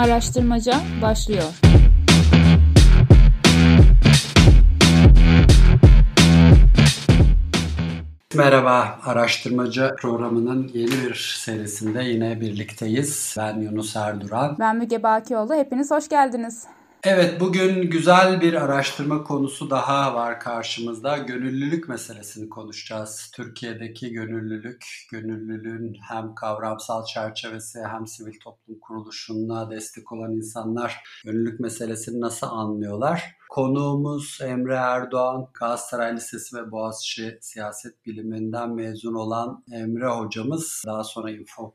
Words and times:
Araştırmaca 0.00 0.80
başlıyor. 1.02 1.42
Merhaba, 8.34 8.98
Araştırmacı 9.04 9.90
programının 9.98 10.70
yeni 10.74 10.90
bir 10.90 11.38
serisinde 11.44 12.02
yine 12.02 12.40
birlikteyiz. 12.40 13.34
Ben 13.38 13.60
Yunus 13.60 13.96
Erduran. 13.96 14.56
Ben 14.60 14.76
Müge 14.76 15.02
Bakioğlu. 15.02 15.54
Hepiniz 15.54 15.90
hoş 15.90 16.08
geldiniz. 16.08 16.66
Evet, 17.04 17.40
bugün 17.40 17.90
güzel 17.90 18.40
bir 18.40 18.54
araştırma 18.54 19.24
konusu 19.24 19.70
daha 19.70 20.14
var 20.14 20.40
karşımızda. 20.40 21.18
Gönüllülük 21.18 21.88
meselesini 21.88 22.48
konuşacağız. 22.48 23.30
Türkiye'deki 23.34 24.12
gönüllülük, 24.12 24.86
gönüllülüğün 25.10 25.96
hem 26.08 26.34
kavramsal 26.34 27.04
çerçevesi 27.04 27.78
hem 27.84 28.06
sivil 28.06 28.40
toplum 28.40 28.78
kuruluşuna 28.80 29.70
destek 29.70 30.12
olan 30.12 30.32
insanlar 30.32 30.96
gönüllülük 31.24 31.60
meselesini 31.60 32.20
nasıl 32.20 32.46
anlıyorlar? 32.46 33.36
Konuğumuz 33.48 34.38
Emre 34.42 34.74
Erdoğan, 34.74 35.48
Galatasaray 35.54 36.16
Lisesi 36.16 36.56
ve 36.56 36.70
Boğaziçi 36.70 37.38
Siyaset 37.40 38.06
Biliminden 38.06 38.74
mezun 38.74 39.14
olan 39.14 39.64
Emre 39.72 40.08
hocamız 40.08 40.82
daha 40.86 41.04
sonra 41.04 41.30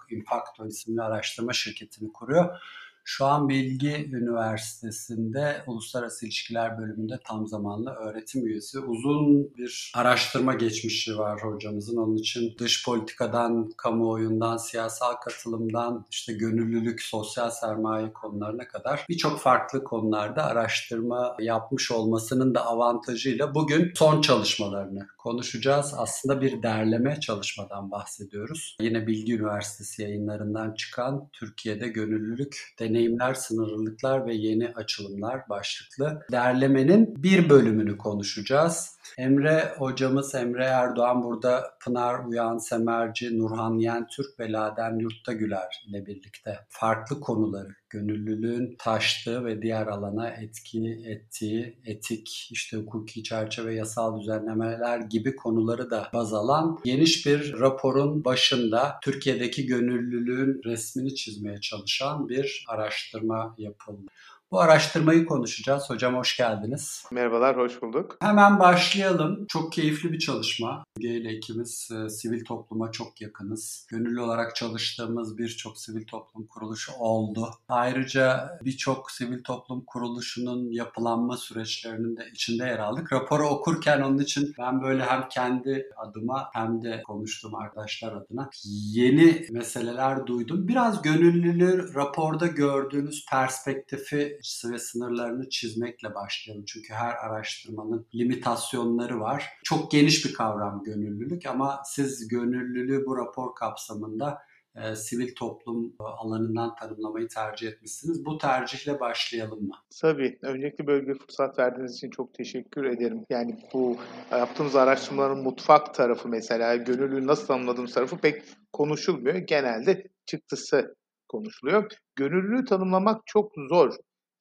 Infacto 0.10 0.68
isimli 0.68 1.02
araştırma 1.02 1.54
şirketini 1.54 2.14
kuruyor. 2.14 2.60
Şu 3.08 3.26
an 3.26 3.50
Bilgi 3.50 4.10
Üniversitesi'nde 4.14 5.64
Uluslararası 5.68 6.26
İlişkiler 6.26 6.78
bölümünde 6.78 7.20
tam 7.24 7.48
zamanlı 7.48 7.90
öğretim 7.90 8.48
üyesi. 8.48 8.80
Uzun 8.80 9.56
bir 9.58 9.92
araştırma 9.96 10.54
geçmişi 10.54 11.18
var 11.18 11.44
hocamızın. 11.44 11.98
Onun 11.98 12.18
için 12.18 12.56
dış 12.60 12.86
politikadan, 12.86 13.72
kamuoyundan, 13.78 14.58
siyasal 14.58 15.14
katılımdan, 15.14 16.06
işte 16.12 16.34
gönüllülük, 16.34 17.02
sosyal 17.02 17.50
sermaye 17.50 18.14
konularına 18.14 18.68
kadar 18.68 19.06
birçok 19.10 19.40
farklı 19.40 19.84
konularda 19.84 20.44
araştırma 20.46 21.38
yapmış 21.40 21.92
olmasının 21.92 22.56
da 22.56 22.66
avantajıyla 22.66 23.56
bugün 23.56 23.92
son 23.96 24.22
çalışmalarını 24.22 25.08
konuşacağız. 25.18 25.94
Aslında 25.98 26.42
bir 26.42 26.64
derleme 26.64 27.20
çalışmadan 27.20 27.92
bahsediyoruz. 27.92 28.78
Yine 28.82 29.08
Bilgi 29.08 29.36
Üniversitesi 29.36 30.02
yayınlarından 30.02 30.74
çıkan 30.74 31.30
Türkiye'de 31.34 31.88
gönüllülük 31.88 32.76
deneyim 32.80 32.95
deneyimler, 32.96 33.34
sınırlılıklar 33.34 34.26
ve 34.26 34.36
yeni 34.36 34.74
açılımlar 34.76 35.50
başlıklı 35.50 36.22
derlemenin 36.32 37.24
bir 37.24 37.50
bölümünü 37.50 37.98
konuşacağız. 37.98 38.96
Emre 39.18 39.74
hocamız 39.78 40.36
Emre 40.36 40.64
Erdoğan 40.64 41.24
burada 41.24 41.78
Pınar 41.84 42.26
Uyan 42.26 42.58
Semerci, 42.58 43.40
Nurhan 43.40 43.78
Yentürk 43.78 44.40
ve 44.40 44.52
Laden 44.52 45.00
Yurttagüler 45.00 45.86
ile 45.88 46.06
birlikte 46.06 46.60
farklı 46.70 47.20
konuları 47.20 47.76
gönüllülüğün 47.90 48.76
taştığı 48.80 49.46
ve 49.46 49.62
diğer 49.62 49.88
alana 49.88 50.30
etki 50.30 51.04
ettiği 51.06 51.80
etik, 51.86 52.50
işte 52.52 52.78
hukuki 52.78 53.24
çerçeve, 53.24 53.76
yasal 53.76 54.20
düzenlemeler 54.20 55.00
gibi 55.00 55.36
konuları 55.36 55.90
da 55.90 56.10
baz 56.14 56.34
alan 56.34 56.80
geniş 56.84 57.26
bir 57.26 57.54
raporun 57.60 58.26
başında 58.26 59.00
Türkiye'deki 59.04 59.66
gönüllülüğün 59.66 60.62
resmini 60.66 61.16
çizmeye 61.16 61.62
çalışan 61.62 62.30
bir 62.30 62.66
araştırma 62.70 63.56
yapıldı. 63.58 64.12
Bu 64.56 64.62
araştırmayı 64.62 65.26
konuşacağız. 65.26 65.90
Hocam 65.90 66.16
hoş 66.16 66.38
geldiniz. 66.38 67.06
Merhabalar, 67.12 67.58
hoş 67.58 67.82
bulduk. 67.82 68.18
Hemen 68.22 68.60
başlayalım. 68.60 69.46
Çok 69.48 69.74
keyifli 69.74 70.12
bir 70.12 70.20
çalışma. 70.20 70.84
Ge 71.00 71.10
ile 71.10 71.34
ikimiz 71.34 71.90
e, 71.92 72.10
sivil 72.10 72.46
topluma 72.46 72.92
çok 72.92 73.22
yakınız. 73.22 73.88
Gönüllü 73.90 74.22
olarak 74.22 74.56
çalıştığımız 74.56 75.38
birçok 75.38 75.78
sivil 75.78 76.08
toplum 76.08 76.48
kuruluşu 76.48 76.92
oldu. 76.94 77.50
Ayrıca 77.70 78.60
birçok 78.66 79.12
sivil 79.12 79.44
toplum 79.44 79.86
kuruluşunun 79.86 80.72
yapılanma 80.72 81.38
süreçlerinin 81.38 82.18
de 82.18 82.30
içinde 82.34 82.64
yer 82.64 82.80
aldık. 82.80 83.14
Raporu 83.14 83.48
okurken 83.48 84.02
onun 84.02 84.18
için 84.18 84.54
ben 84.60 84.82
böyle 84.82 85.04
hem 85.04 85.30
kendi 85.30 85.90
adıma 85.98 86.50
hem 86.54 86.82
de 86.82 87.04
konuştuğum 87.04 87.56
arkadaşlar 87.56 88.14
adına 88.14 88.50
yeni 88.94 89.46
meseleler 89.52 90.28
duydum. 90.28 90.68
Biraz 90.68 91.02
gönüllülüğü 91.02 91.94
raporda 91.96 92.48
gördüğünüz 92.48 93.26
perspektifi 93.30 94.40
ve 94.72 94.80
sınırlarını 94.80 95.50
çizmekle 95.50 96.16
başlayalım. 96.16 96.66
Çünkü 96.66 96.94
her 96.94 97.14
araştırmanın 97.14 98.08
limitasyonları 98.16 99.20
var. 99.20 99.50
Çok 99.64 99.92
geniş 99.92 100.26
bir 100.26 100.34
kavram 100.34 100.84
gönüllülük 100.84 101.46
ama 101.46 101.82
siz 101.86 102.28
gönüllülüğü 102.28 103.06
bu 103.06 103.18
rapor 103.18 103.56
kapsamında 103.56 104.42
e, 104.76 104.96
sivil 104.96 105.36
toplum 105.36 105.94
alanından 106.00 106.76
tanımlamayı 106.76 107.28
tercih 107.28 107.68
etmişsiniz. 107.68 108.26
Bu 108.26 108.38
tercihle 108.38 109.00
başlayalım 109.00 109.68
mı? 109.68 109.76
Tabii. 110.02 110.40
Öncelikle 110.42 110.88
böyle 110.88 111.08
bir 111.08 111.20
fırsat 111.20 111.60
verdiğiniz 111.60 111.96
için 111.96 112.10
çok 112.10 112.34
teşekkür 112.34 112.84
ederim. 112.84 113.26
Yani 113.30 113.60
bu 113.74 113.98
yaptığımız 114.32 114.76
araştırmaların 114.76 115.44
mutfak 115.44 115.94
tarafı 115.94 116.30
mesela, 116.30 116.76
gönüllülüğü 116.76 117.28
nasıl 117.28 117.48
tanımladığımız 117.48 117.94
tarafı 117.94 118.18
pek 118.18 118.44
konuşulmuyor. 118.74 119.36
Genelde 119.36 120.04
çıktısı 120.26 120.96
konuşuluyor. 121.28 121.92
Gönüllülüğü 122.16 122.66
tanımlamak 122.66 123.22
çok 123.26 123.52
zor. 123.70 123.94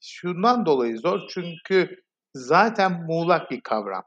Şundan 0.07 0.67
dolayı 0.67 0.99
zor 0.99 1.21
çünkü 1.29 1.97
zaten 2.35 3.07
muğlak 3.07 3.51
bir 3.51 3.61
kavram. 3.61 4.03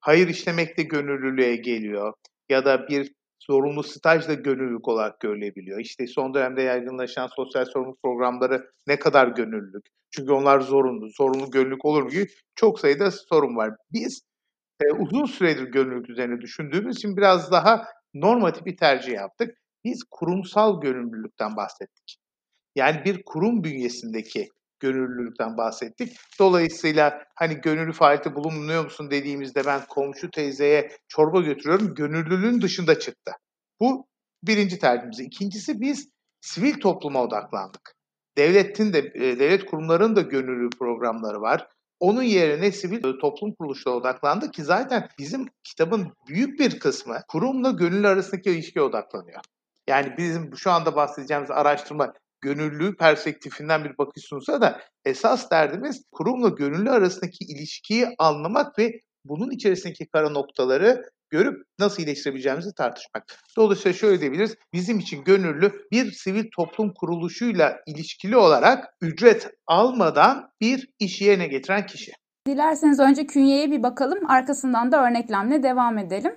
Hayır 0.00 0.28
işlemek 0.28 0.78
de 0.78 0.82
gönüllülüğe 0.82 1.56
geliyor 1.56 2.14
ya 2.48 2.64
da 2.64 2.88
bir 2.88 3.12
zorunlu 3.46 3.82
staj 3.82 4.28
da 4.28 4.34
gönüllülük 4.34 4.88
olarak 4.88 5.20
görülebiliyor. 5.20 5.80
İşte 5.80 6.06
son 6.06 6.34
dönemde 6.34 6.62
yaygınlaşan 6.62 7.28
sosyal 7.36 7.64
sorumluluk 7.64 8.02
programları 8.02 8.70
ne 8.86 8.98
kadar 8.98 9.28
gönüllülük? 9.28 9.86
Çünkü 10.10 10.32
onlar 10.32 10.60
zorunlu. 10.60 11.08
Zorunlu 11.10 11.50
gönüllülük 11.50 11.84
olur 11.84 12.02
mu 12.02 12.10
çok 12.54 12.80
sayıda 12.80 13.10
sorun 13.10 13.56
var. 13.56 13.74
Biz 13.92 14.22
e, 14.82 14.92
uzun 14.92 15.24
süredir 15.24 15.62
gönüllülük 15.62 16.10
üzerine 16.10 16.40
düşündüğümüz 16.40 16.96
için 16.96 17.16
biraz 17.16 17.52
daha 17.52 17.86
normatif 18.14 18.66
bir 18.66 18.76
tercih 18.76 19.12
yaptık. 19.12 19.58
Biz 19.84 20.04
kurumsal 20.10 20.80
gönüllülükten 20.80 21.56
bahsettik. 21.56 22.16
Yani 22.76 23.04
bir 23.04 23.22
kurum 23.22 23.64
bünyesindeki 23.64 24.48
gönüllülükten 24.80 25.56
bahsettik. 25.56 26.16
Dolayısıyla 26.38 27.24
hani 27.34 27.54
gönüllü 27.54 27.92
faaliyette 27.92 28.34
bulunuyor 28.34 28.84
musun 28.84 29.10
dediğimizde 29.10 29.66
ben 29.66 29.80
komşu 29.88 30.30
teyzeye 30.30 30.90
çorba 31.08 31.40
götürüyorum. 31.40 31.94
Gönüllülüğün 31.94 32.62
dışında 32.62 32.98
çıktı. 32.98 33.32
Bu 33.80 34.06
birinci 34.42 34.78
tercihimiz. 34.78 35.20
İkincisi 35.20 35.80
biz 35.80 36.08
sivil 36.40 36.80
topluma 36.80 37.22
odaklandık. 37.22 37.94
Devletin 38.38 38.92
de 38.92 38.98
e, 38.98 39.38
devlet 39.38 39.66
kurumlarının 39.66 40.16
da 40.16 40.20
gönüllü 40.20 40.70
programları 40.70 41.40
var. 41.40 41.68
Onun 42.00 42.22
yerine 42.22 42.72
sivil 42.72 43.02
toplum 43.20 43.54
kuruluşlara 43.54 43.94
odaklandı 43.94 44.50
ki 44.50 44.64
zaten 44.64 45.08
bizim 45.18 45.46
kitabın 45.64 46.12
büyük 46.28 46.60
bir 46.60 46.78
kısmı 46.78 47.20
kurumla 47.28 47.70
gönüllü 47.70 48.08
arasındaki 48.08 48.50
ilişkiye 48.50 48.84
odaklanıyor. 48.84 49.40
Yani 49.88 50.14
bizim 50.18 50.56
şu 50.56 50.70
anda 50.70 50.96
bahsedeceğimiz 50.96 51.50
araştırma 51.50 52.12
gönüllü 52.40 52.96
perspektifinden 52.96 53.84
bir 53.84 53.98
bakış 53.98 54.24
sunsa 54.24 54.60
da 54.60 54.80
esas 55.04 55.50
derdimiz 55.50 56.02
kurumla 56.12 56.48
gönüllü 56.48 56.90
arasındaki 56.90 57.44
ilişkiyi 57.44 58.08
anlamak 58.18 58.78
ve 58.78 59.00
bunun 59.24 59.50
içerisindeki 59.50 60.06
kara 60.06 60.30
noktaları 60.30 61.02
görüp 61.30 61.62
nasıl 61.78 62.02
iyileştirebileceğimizi 62.02 62.74
tartışmak. 62.74 63.24
Dolayısıyla 63.56 63.98
şöyle 63.98 64.20
diyebiliriz. 64.20 64.56
Bizim 64.72 64.98
için 64.98 65.24
gönüllü 65.24 65.72
bir 65.92 66.12
sivil 66.12 66.44
toplum 66.56 66.94
kuruluşuyla 66.94 67.80
ilişkili 67.86 68.36
olarak 68.36 68.84
ücret 69.00 69.50
almadan 69.66 70.50
bir 70.60 70.88
iş 70.98 71.20
yerine 71.20 71.46
getiren 71.46 71.86
kişi. 71.86 72.12
Dilerseniz 72.46 73.00
önce 73.00 73.26
künyeye 73.26 73.70
bir 73.70 73.82
bakalım. 73.82 74.30
Arkasından 74.30 74.92
da 74.92 75.06
örneklemle 75.06 75.62
devam 75.62 75.98
edelim. 75.98 76.32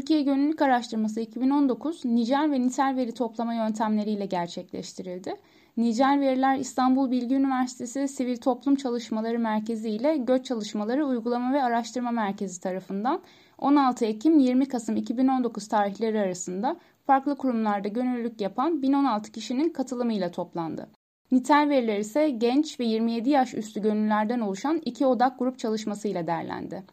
Türkiye 0.00 0.22
Gönüllülük 0.22 0.62
Araştırması 0.62 1.20
2019 1.20 2.04
nicel 2.04 2.50
ve 2.50 2.60
nitel 2.60 2.96
veri 2.96 3.12
toplama 3.12 3.54
yöntemleriyle 3.54 4.26
gerçekleştirildi. 4.26 5.34
Nicel 5.76 6.18
veriler 6.20 6.58
İstanbul 6.58 7.10
Bilgi 7.10 7.34
Üniversitesi 7.34 8.08
Sivil 8.08 8.36
Toplum 8.36 8.74
Çalışmaları 8.74 9.38
Merkezi 9.38 9.90
ile 9.90 10.16
Göç 10.16 10.46
Çalışmaları 10.46 11.06
Uygulama 11.06 11.52
ve 11.52 11.62
Araştırma 11.62 12.10
Merkezi 12.10 12.60
tarafından 12.60 13.22
16 13.58 14.04
Ekim 14.04 14.38
20 14.38 14.68
Kasım 14.68 14.96
2019 14.96 15.68
tarihleri 15.68 16.20
arasında 16.20 16.76
farklı 17.06 17.36
kurumlarda 17.36 17.88
gönüllülük 17.88 18.40
yapan 18.40 18.82
1016 18.82 19.32
kişinin 19.32 19.70
katılımıyla 19.70 20.30
toplandı. 20.30 20.90
Nitel 21.32 21.68
veriler 21.68 21.98
ise 21.98 22.30
genç 22.30 22.80
ve 22.80 22.84
27 22.84 23.30
yaş 23.30 23.54
üstü 23.54 23.82
gönüllülerden 23.82 24.40
oluşan 24.40 24.80
iki 24.84 25.06
odak 25.06 25.38
grup 25.38 25.58
çalışmasıyla 25.58 26.26
derlendi. 26.26 26.84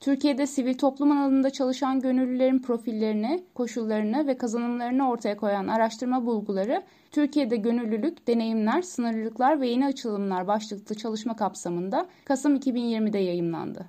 Türkiye'de 0.00 0.46
sivil 0.46 0.74
toplum 0.74 1.12
alanında 1.12 1.50
çalışan 1.50 2.00
gönüllülerin 2.00 2.58
profillerini, 2.58 3.44
koşullarını 3.54 4.26
ve 4.26 4.38
kazanımlarını 4.38 5.10
ortaya 5.10 5.36
koyan 5.36 5.68
araştırma 5.68 6.26
bulguları, 6.26 6.82
Türkiye'de 7.10 7.56
gönüllülük, 7.56 8.28
deneyimler, 8.28 8.82
sınırlılıklar 8.82 9.60
ve 9.60 9.68
yeni 9.68 9.86
açılımlar 9.86 10.46
başlıklı 10.46 10.94
çalışma 10.94 11.36
kapsamında 11.36 12.06
Kasım 12.24 12.56
2020'de 12.56 13.18
yayımlandı. 13.18 13.86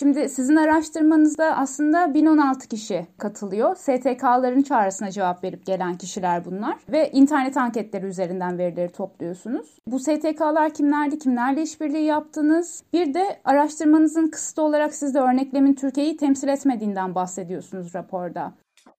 Şimdi 0.00 0.28
sizin 0.28 0.56
araştırmanızda 0.56 1.56
aslında 1.56 2.14
1016 2.14 2.68
kişi 2.68 3.06
katılıyor. 3.18 3.76
STK'ların 3.76 4.62
çağrısına 4.62 5.10
cevap 5.10 5.44
verip 5.44 5.66
gelen 5.66 5.98
kişiler 5.98 6.44
bunlar. 6.44 6.76
Ve 6.88 7.10
internet 7.10 7.56
anketleri 7.56 8.06
üzerinden 8.06 8.58
verileri 8.58 8.92
topluyorsunuz. 8.92 9.78
Bu 9.86 9.98
STK'lar 9.98 10.74
kimlerdi, 10.74 11.18
kimlerle 11.18 11.62
işbirliği 11.62 12.04
yaptınız? 12.04 12.82
Bir 12.92 13.14
de 13.14 13.40
araştırmanızın 13.44 14.28
kısıtlı 14.28 14.62
olarak 14.62 14.94
siz 14.94 15.14
de 15.14 15.20
örneklemin 15.20 15.74
Türkiye'yi 15.74 16.16
temsil 16.16 16.48
etmediğinden 16.48 17.14
bahsediyorsunuz 17.14 17.94
raporda. 17.94 18.52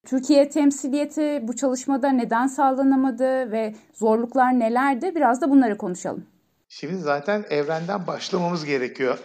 Türkiye 0.06 0.48
temsiliyeti 0.48 1.40
bu 1.42 1.56
çalışmada 1.56 2.08
neden 2.08 2.46
sağlanamadı 2.46 3.52
ve 3.52 3.74
zorluklar 3.94 4.58
nelerdi? 4.58 5.14
Biraz 5.14 5.40
da 5.40 5.50
bunları 5.50 5.78
konuşalım. 5.78 6.26
Şimdi 6.68 6.96
zaten 6.96 7.44
evrenden 7.50 8.06
başlamamız 8.06 8.64
gerekiyor. 8.64 9.18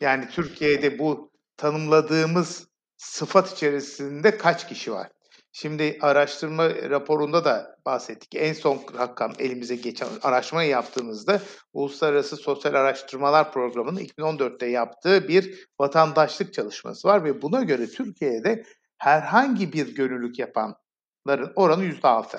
Yani 0.00 0.28
Türkiye'de 0.28 0.98
bu 0.98 1.30
tanımladığımız 1.56 2.68
sıfat 2.96 3.52
içerisinde 3.52 4.38
kaç 4.38 4.68
kişi 4.68 4.92
var? 4.92 5.08
Şimdi 5.52 5.98
araştırma 6.00 6.68
raporunda 6.68 7.44
da 7.44 7.76
bahsettik. 7.86 8.34
En 8.34 8.52
son 8.52 8.80
rakam 8.98 9.32
elimize 9.38 9.76
geçen 9.76 10.08
araştırma 10.22 10.62
yaptığımızda 10.62 11.42
Uluslararası 11.72 12.36
Sosyal 12.36 12.74
Araştırmalar 12.74 13.52
Programı'nın 13.52 14.00
2014'te 14.00 14.66
yaptığı 14.66 15.28
bir 15.28 15.68
vatandaşlık 15.80 16.54
çalışması 16.54 17.08
var 17.08 17.24
ve 17.24 17.42
buna 17.42 17.62
göre 17.62 17.86
Türkiye'de 17.86 18.64
herhangi 18.98 19.72
bir 19.72 19.94
gönüllülük 19.94 20.38
yapanların 20.38 21.52
oranı 21.56 21.84
%6. 21.84 22.38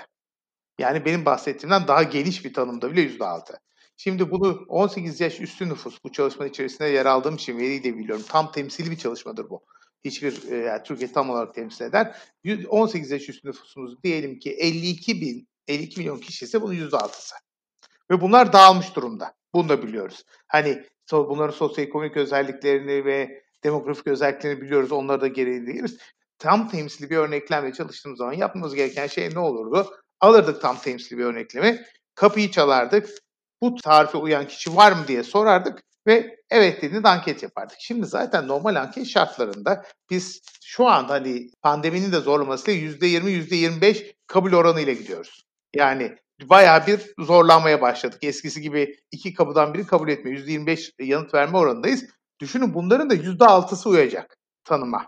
Yani 0.80 1.06
benim 1.06 1.26
bahsettiğimden 1.26 1.88
daha 1.88 2.04
geniş 2.04 2.46
bir 2.46 2.54
tanımda 2.54 2.92
bile 2.92 3.02
%6. 3.02 3.60
Şimdi 4.04 4.32
bunu 4.32 4.66
18 4.68 5.22
yaş 5.22 5.40
üstü 5.40 5.70
nüfus 5.70 6.04
bu 6.04 6.12
çalışma 6.12 6.46
içerisinde 6.46 6.88
yer 6.88 7.06
aldığım 7.06 7.36
için 7.36 7.58
veriyi 7.58 7.84
de 7.84 7.98
biliyorum. 7.98 8.26
Tam 8.30 8.52
temsili 8.52 8.92
bir 8.92 8.98
çalışmadır 8.98 9.50
bu. 9.50 9.64
Hiçbir 10.06 10.52
e, 10.52 10.56
yani 10.56 10.84
Türkiye 10.84 11.12
tam 11.12 11.30
olarak 11.30 11.56
temsil 11.56 11.86
eder. 11.86 12.16
18 12.70 13.12
yaş 13.12 13.30
üstü 13.30 13.48
nüfusumuz 13.48 14.04
diyelim 14.04 14.40
ki 14.40 14.52
52 14.52 15.22
bin 15.22 15.48
52 15.68 16.00
milyon 16.00 16.20
kişi 16.20 16.46
ise 16.46 16.62
bunun 16.62 16.74
%6'sı. 16.74 17.36
Ve 18.12 18.22
bunlar 18.22 18.54
dağılmış 18.54 18.96
durumda. 18.96 19.34
Bunu 19.54 19.70
da 19.70 19.84
biliyoruz. 19.84 20.24
Hani 20.48 20.84
bunların 21.12 21.54
sosyoekonomik 21.54 22.18
özelliklerini 22.18 23.06
ve 23.06 23.44
demografik 23.64 24.08
özelliklerini 24.08 24.62
biliyoruz. 24.62 24.92
Onları 24.92 25.22
da 25.22 25.28
gereği 25.28 25.68
değiliz. 25.68 25.98
Tam 26.40 26.70
temsili 26.70 27.10
bir 27.10 27.18
örneklemle 27.18 27.74
çalıştığımız 27.74 28.18
zaman 28.18 28.34
yapmamız 28.34 28.76
gereken 28.76 29.08
şey 29.08 29.30
ne 29.34 29.40
olurdu? 29.40 29.94
Alırdık 30.20 30.62
tam 30.62 30.78
temsili 30.78 31.20
bir 31.20 31.26
örneklemi. 31.26 31.86
Kapıyı 32.16 32.52
çalardık 32.52 33.10
bu 33.62 33.76
tarife 33.76 34.18
uyan 34.18 34.48
kişi 34.48 34.76
var 34.76 34.92
mı 34.92 35.08
diye 35.08 35.24
sorardık 35.24 35.84
ve 36.08 36.36
evet 36.50 36.82
dediğinde 36.82 37.08
anket 37.08 37.44
yapardık. 37.44 37.78
Şimdi 37.80 38.06
zaten 38.06 38.48
normal 38.48 38.76
anket 38.76 39.08
şartlarında 39.08 39.86
biz 40.10 40.42
şu 40.64 40.88
anda 40.88 41.14
hani 41.14 41.50
pandeminin 41.62 42.12
de 42.12 42.20
zorlamasıyla 42.20 42.92
%20, 42.92 43.30
%25 43.30 44.14
kabul 44.28 44.54
oranıyla 44.54 44.94
gidiyoruz. 44.94 45.44
Yani 45.76 46.16
bayağı 46.50 46.88
bir 46.88 47.14
zorlanmaya 47.20 47.82
başladık. 47.82 48.20
Eskisi 48.24 48.62
gibi 48.62 48.96
iki 49.12 49.34
kapıdan 49.34 49.74
biri 49.74 49.88
kabul 49.88 50.10
etmiyor. 50.10 50.40
%25 50.40 50.92
yanıt 51.00 51.34
verme 51.34 51.58
oranındayız. 51.58 52.06
Düşünün 52.40 52.74
bunların 52.74 53.10
da 53.10 53.16
%6'sı 53.16 53.90
uyacak 53.90 54.38
tanıma. 54.64 55.06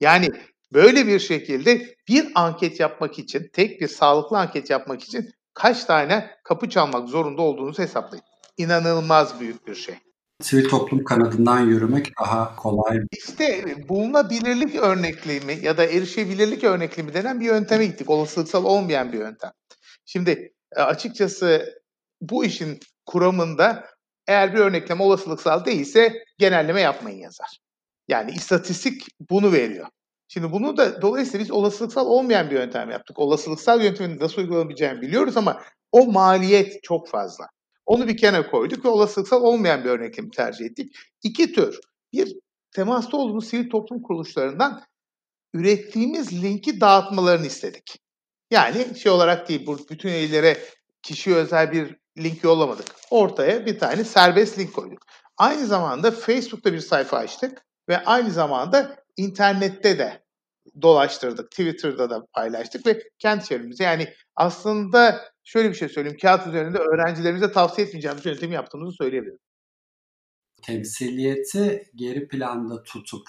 Yani 0.00 0.28
böyle 0.72 1.06
bir 1.06 1.18
şekilde 1.18 1.96
bir 2.08 2.32
anket 2.34 2.80
yapmak 2.80 3.18
için, 3.18 3.50
tek 3.52 3.80
bir 3.80 3.88
sağlıklı 3.88 4.38
anket 4.38 4.70
yapmak 4.70 5.02
için 5.02 5.30
kaç 5.54 5.84
tane 5.84 6.30
kapı 6.44 6.68
çalmak 6.68 7.08
zorunda 7.08 7.42
olduğunuzu 7.42 7.82
hesaplayın. 7.82 8.24
İnanılmaz 8.56 9.40
büyük 9.40 9.66
bir 9.66 9.74
şey. 9.74 9.94
Sivil 10.42 10.68
toplum 10.68 11.04
kanadından 11.04 11.60
yürümek 11.60 12.12
daha 12.20 12.56
kolay. 12.56 12.98
İşte 13.12 13.64
bulunabilirlik 13.88 14.74
örneklemi 14.74 15.58
ya 15.62 15.76
da 15.76 15.84
erişebilirlik 15.84 16.64
örneklemi 16.64 17.14
denen 17.14 17.40
bir 17.40 17.44
yönteme 17.44 17.86
gittik. 17.86 18.10
Olasılıksal 18.10 18.64
olmayan 18.64 19.12
bir 19.12 19.18
yöntem. 19.18 19.50
Şimdi 20.04 20.52
e, 20.76 20.80
açıkçası 20.80 21.78
bu 22.20 22.44
işin 22.44 22.80
kuramında 23.06 23.86
eğer 24.26 24.54
bir 24.54 24.58
örnekleme 24.58 25.02
olasılıksal 25.02 25.64
değilse 25.64 26.24
genelleme 26.38 26.80
yapmayın 26.80 27.18
yazar. 27.18 27.58
Yani 28.08 28.30
istatistik 28.30 29.06
bunu 29.30 29.52
veriyor. 29.52 29.86
Şimdi 30.32 30.52
bunu 30.52 30.76
da 30.76 31.02
dolayısıyla 31.02 31.44
biz 31.44 31.50
olasılıksal 31.50 32.06
olmayan 32.06 32.50
bir 32.50 32.54
yöntem 32.54 32.90
yaptık. 32.90 33.18
Olasılıksal 33.18 33.82
yöntemin 33.84 34.20
nasıl 34.20 34.42
uygulanabileceğini 34.42 35.00
biliyoruz 35.00 35.36
ama 35.36 35.62
o 35.92 36.06
maliyet 36.06 36.82
çok 36.82 37.08
fazla. 37.08 37.46
Onu 37.86 38.08
bir 38.08 38.16
kenara 38.16 38.50
koyduk 38.50 38.84
ve 38.84 38.88
olasılıksal 38.88 39.42
olmayan 39.42 39.84
bir 39.84 39.90
örneklemi 39.90 40.30
tercih 40.30 40.64
ettik. 40.64 40.96
İki 41.22 41.52
tür. 41.52 41.80
Bir, 42.12 42.36
temasta 42.70 43.16
olduğumuz 43.16 43.48
sivil 43.48 43.70
toplum 43.70 44.02
kuruluşlarından 44.02 44.82
ürettiğimiz 45.54 46.42
linki 46.42 46.80
dağıtmalarını 46.80 47.46
istedik. 47.46 47.98
Yani 48.50 48.98
şey 48.98 49.12
olarak 49.12 49.48
değil, 49.48 49.66
bu 49.66 49.78
bütün 49.90 50.08
üyelere 50.08 50.58
kişi 51.02 51.34
özel 51.34 51.72
bir 51.72 51.96
link 52.18 52.44
yollamadık. 52.44 52.86
Ortaya 53.10 53.66
bir 53.66 53.78
tane 53.78 54.04
serbest 54.04 54.58
link 54.58 54.74
koyduk. 54.74 55.06
Aynı 55.36 55.66
zamanda 55.66 56.10
Facebook'ta 56.10 56.72
bir 56.72 56.80
sayfa 56.80 57.16
açtık 57.16 57.64
ve 57.88 58.04
aynı 58.04 58.30
zamanda 58.30 58.96
internette 59.16 59.98
de 59.98 60.21
dolaştırdık. 60.82 61.50
Twitter'da 61.50 62.10
da 62.10 62.26
paylaştık 62.32 62.86
ve 62.86 63.02
kendi 63.18 63.44
çevremize 63.44 63.84
yani 63.84 64.08
aslında 64.36 65.20
şöyle 65.44 65.68
bir 65.68 65.74
şey 65.74 65.88
söyleyeyim. 65.88 66.18
Kağıt 66.22 66.46
üzerinde 66.46 66.78
öğrencilerimize 66.78 67.52
tavsiye 67.52 67.86
etmeyeceğimiz 67.86 68.26
yöntemi 68.26 68.54
yaptığımızı 68.54 68.96
söyleyebilirim. 68.96 69.38
Temsiliyeti 70.62 71.90
geri 71.94 72.28
planda 72.28 72.82
tutup 72.82 73.26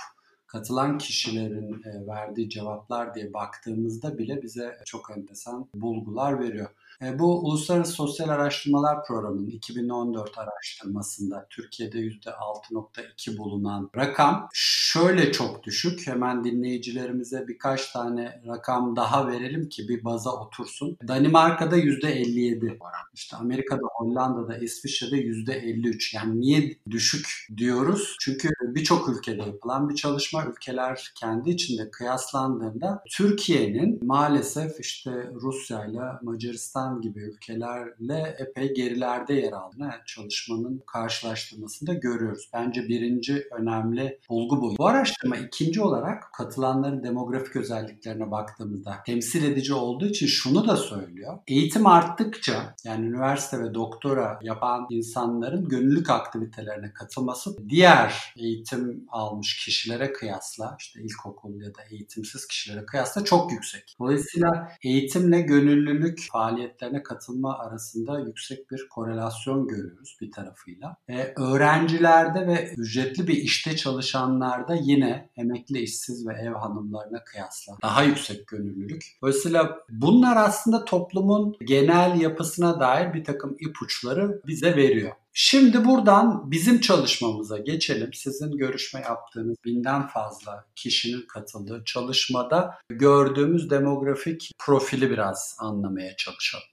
katılan 0.47 0.97
kişilerin 0.97 1.83
e, 1.83 2.07
verdiği 2.07 2.50
cevaplar 2.50 3.15
diye 3.15 3.33
baktığımızda 3.33 4.18
bile 4.18 4.41
bize 4.41 4.77
çok 4.86 5.12
enteresan 5.18 5.69
bulgular 5.75 6.39
veriyor. 6.39 6.69
E, 7.01 7.19
bu 7.19 7.40
Uluslararası 7.40 7.92
Sosyal 7.92 8.30
Araştırmalar 8.30 9.06
Programı'nın 9.06 9.48
2014 9.48 10.38
araştırmasında 10.38 11.48
Türkiye'de 11.50 11.98
%6.2 12.00 13.38
bulunan 13.38 13.90
rakam 13.95 14.50
şöyle 14.54 15.31
çok 15.31 15.63
düşük. 15.63 16.07
Hemen 16.07 16.44
dinleyicilerimize 16.44 17.48
birkaç 17.48 17.92
tane 17.92 18.42
rakam 18.48 18.95
daha 18.95 19.28
verelim 19.28 19.69
ki 19.69 19.88
bir 19.88 20.04
baza 20.04 20.31
otursun. 20.31 20.98
Danimarka'da 21.07 21.78
%57 21.78 22.78
oran. 22.80 23.04
İşte 23.13 23.38
Amerika'da, 23.38 23.86
Hollanda'da, 23.94 24.58
İsviçre'de 24.58 25.15
%53. 25.15 26.15
Yani 26.15 26.41
niye 26.41 26.77
düşük 26.89 27.48
diyoruz? 27.58 28.15
Çünkü 28.20 28.50
birçok 28.62 29.10
ülkede 29.10 29.41
yapılan 29.41 29.89
bir 29.89 29.96
çalışma. 29.96 30.46
Ülkeler 30.46 31.12
kendi 31.15 31.50
içinde 31.50 31.91
kıyaslandığında 31.91 33.03
Türkiye'nin 33.10 34.06
maalesef 34.06 34.79
işte 34.79 35.32
Rusya 35.41 35.86
ile 35.86 36.01
Macaristan 36.22 36.83
Yunanistan 36.84 37.02
gibi 37.02 37.20
ülkelerle 37.20 38.36
epey 38.40 38.74
gerilerde 38.74 39.34
yer 39.34 39.52
aldığını 39.52 39.92
çalışmanın 40.06 40.84
karşılaştırmasında 40.88 41.94
görüyoruz. 41.94 42.50
Bence 42.54 42.88
birinci 42.88 43.48
önemli 43.60 44.20
bulgu 44.30 44.62
bu. 44.62 44.78
Bu 44.78 44.88
araştırma 44.88 45.38
ikinci 45.38 45.82
olarak 45.82 46.34
katılanların 46.34 47.04
demografik 47.04 47.56
özelliklerine 47.56 48.32
baktığımızda 48.32 48.96
temsil 49.06 49.44
edici 49.44 49.74
olduğu 49.74 50.06
için 50.06 50.28
şunu 50.28 50.68
da 50.68 50.78
söylüyor. 50.78 51.40
Eğitim 51.48 51.88
arttıkça 51.88 52.75
yani 52.86 53.06
üniversite 53.06 53.60
ve 53.60 53.74
doktora 53.74 54.40
yapan 54.42 54.88
insanların 54.90 55.70
gönüllülük 55.70 56.10
aktivitelerine 56.10 56.94
katılması 56.94 57.70
diğer 57.70 58.34
eğitim 58.38 59.06
almış 59.10 59.66
kişilere 59.66 60.13
kıyasla 60.13 60.78
işte 60.80 61.02
ilkokul 61.02 61.62
ya 61.62 61.75
da 61.75 61.82
eğitimsiz 61.92 62.48
kişilere 62.48 62.86
kıyasla 62.86 63.24
çok 63.24 63.52
yüksek. 63.52 63.96
Dolayısıyla 64.00 64.72
eğitimle 64.84 65.42
gönüllülük 65.42 66.20
faaliyet 66.32 66.73
faaliyetlerine 66.74 67.03
katılma 67.03 67.58
arasında 67.58 68.20
yüksek 68.20 68.72
bir 68.72 68.88
korelasyon 68.89 69.68
görüyoruz 69.68 70.18
bir 70.22 70.32
tarafıyla. 70.32 70.98
E, 71.10 71.34
öğrencilerde 71.38 72.48
ve 72.48 72.74
ücretli 72.77 73.27
bir 73.27 73.36
işte 73.36 73.75
çalışanlarda 73.75 74.75
yine 74.75 75.30
emekli 75.38 75.80
işsiz 75.80 76.27
ve 76.27 76.34
ev 76.34 76.53
hanımlarına 76.53 77.24
kıyasla 77.24 77.77
daha 77.82 78.03
yüksek 78.03 78.48
gönüllülük. 78.48 79.03
Dolayısıyla 79.22 79.77
bunlar 79.89 80.38
aslında 80.38 80.86
toplumun 80.86 81.56
genel 81.65 82.22
yapısına 82.22 82.80
dair 82.80 83.13
bir 83.13 83.24
takım 83.24 83.56
ipuçları 83.60 84.42
bize 84.48 84.75
veriyor. 84.75 85.12
Şimdi 85.36 85.86
buradan 85.86 86.52
bizim 86.52 86.80
çalışmamıza 86.80 87.58
geçelim. 87.58 88.13
Sizin 88.13 88.58
görüşme 88.58 89.00
yaptığınız 89.02 89.58
binden 89.66 90.08
fazla 90.08 90.66
kişinin 90.75 91.28
katıldığı 91.28 91.84
çalışmada 91.86 92.78
gördüğümüz 92.90 93.70
demografik 93.70 94.52
profili 94.60 95.10
biraz 95.10 95.58
anlamaya 95.60 96.16
çalışalım. 96.16 96.66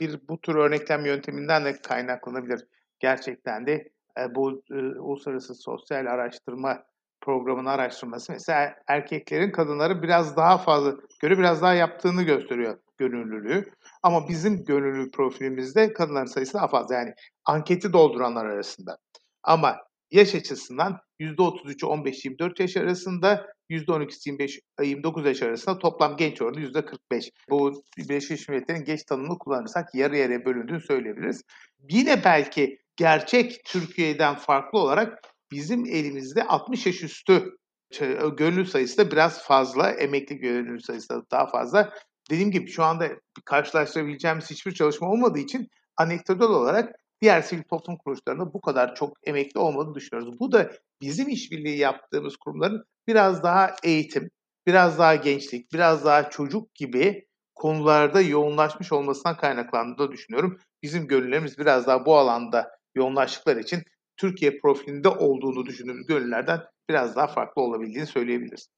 Bir 0.00 0.20
bu 0.28 0.40
tür 0.40 0.54
örneklem 0.54 1.06
yönteminden 1.06 1.64
de 1.64 1.82
kaynaklanabilir. 1.82 2.66
Gerçekten 3.00 3.66
de 3.66 3.72
e, 4.18 4.34
bu 4.34 4.62
e, 4.70 4.74
uluslararası 4.74 5.54
sosyal 5.54 6.06
araştırma 6.06 6.82
programının 7.26 7.68
araştırması 7.68 8.32
mesela 8.32 8.74
erkeklerin 8.88 9.50
kadınları 9.50 10.02
biraz 10.02 10.36
daha 10.36 10.58
fazla 10.58 10.94
göre 11.20 11.38
biraz 11.38 11.62
daha 11.62 11.74
yaptığını 11.74 12.22
gösteriyor 12.22 12.78
gönüllülüğü. 12.98 13.64
Ama 14.02 14.28
bizim 14.28 14.64
gönüllü 14.64 15.10
profilimizde 15.10 15.92
kadınların 15.92 16.26
sayısı 16.26 16.54
daha 16.54 16.68
fazla. 16.68 16.94
Yani 16.94 17.14
anketi 17.44 17.92
dolduranlar 17.92 18.46
arasında. 18.46 18.98
Ama 19.42 19.76
yaş 20.10 20.34
açısından 20.34 20.98
%33'ü 21.20 21.86
15-24 21.86 22.62
yaş 22.62 22.76
arasında, 22.76 23.46
%12-25 23.70 24.60
29 24.82 25.26
yaş 25.26 25.42
arasında 25.42 25.78
toplam 25.78 26.16
genç 26.16 26.42
oranı 26.42 26.60
%45. 26.60 27.30
Bu 27.50 27.82
Birleşmiş 27.98 28.48
Milletler'in 28.48 28.84
genç 28.84 29.04
tanımını 29.04 29.38
kullanırsak 29.38 29.94
yarı 29.94 30.16
yarıya 30.16 30.44
bölündüğünü 30.44 30.80
söyleyebiliriz. 30.80 31.42
Yine 31.90 32.24
belki 32.24 32.78
gerçek 32.96 33.64
Türkiye'den 33.64 34.34
farklı 34.34 34.78
olarak 34.78 35.35
bizim 35.50 35.86
elimizde 35.86 36.44
60 36.44 36.86
yaş 36.86 37.02
üstü 37.02 37.56
gönüllü 38.36 38.66
sayısı 38.66 38.98
da 38.98 39.10
biraz 39.10 39.42
fazla, 39.42 39.90
emekli 39.90 40.36
gönüllü 40.38 40.80
sayısı 40.80 41.08
da 41.08 41.22
daha 41.30 41.46
fazla. 41.46 41.92
Dediğim 42.30 42.50
gibi 42.50 42.70
şu 42.70 42.84
anda 42.84 43.08
karşılaştırabileceğimiz 43.44 44.50
hiçbir 44.50 44.74
çalışma 44.74 45.10
olmadığı 45.10 45.38
için 45.38 45.68
anekdotal 45.96 46.50
olarak 46.50 46.94
diğer 47.20 47.42
sivil 47.42 47.62
toplum 47.62 47.96
kuruluşlarında 47.96 48.52
bu 48.52 48.60
kadar 48.60 48.94
çok 48.94 49.16
emekli 49.24 49.60
olmadığını 49.60 49.94
düşünüyoruz. 49.94 50.40
Bu 50.40 50.52
da 50.52 50.72
bizim 51.00 51.28
işbirliği 51.28 51.78
yaptığımız 51.78 52.36
kurumların 52.36 52.84
biraz 53.06 53.42
daha 53.42 53.76
eğitim, 53.82 54.30
biraz 54.66 54.98
daha 54.98 55.14
gençlik, 55.14 55.72
biraz 55.72 56.04
daha 56.04 56.30
çocuk 56.30 56.74
gibi 56.74 57.26
konularda 57.54 58.20
yoğunlaşmış 58.20 58.92
olmasından 58.92 59.36
kaynaklandığını 59.36 60.12
düşünüyorum. 60.12 60.58
Bizim 60.82 61.06
gönüllerimiz 61.06 61.58
biraz 61.58 61.86
daha 61.86 62.06
bu 62.06 62.16
alanda 62.16 62.70
yoğunlaştıkları 62.94 63.60
için 63.60 63.82
Türkiye 64.16 64.58
profilinde 64.58 65.08
olduğunu 65.08 65.66
düşündüğümüz 65.66 66.06
gönüllerden 66.06 66.60
biraz 66.88 67.16
daha 67.16 67.26
farklı 67.26 67.62
olabildiğini 67.62 68.06
söyleyebiliriz. 68.06 68.68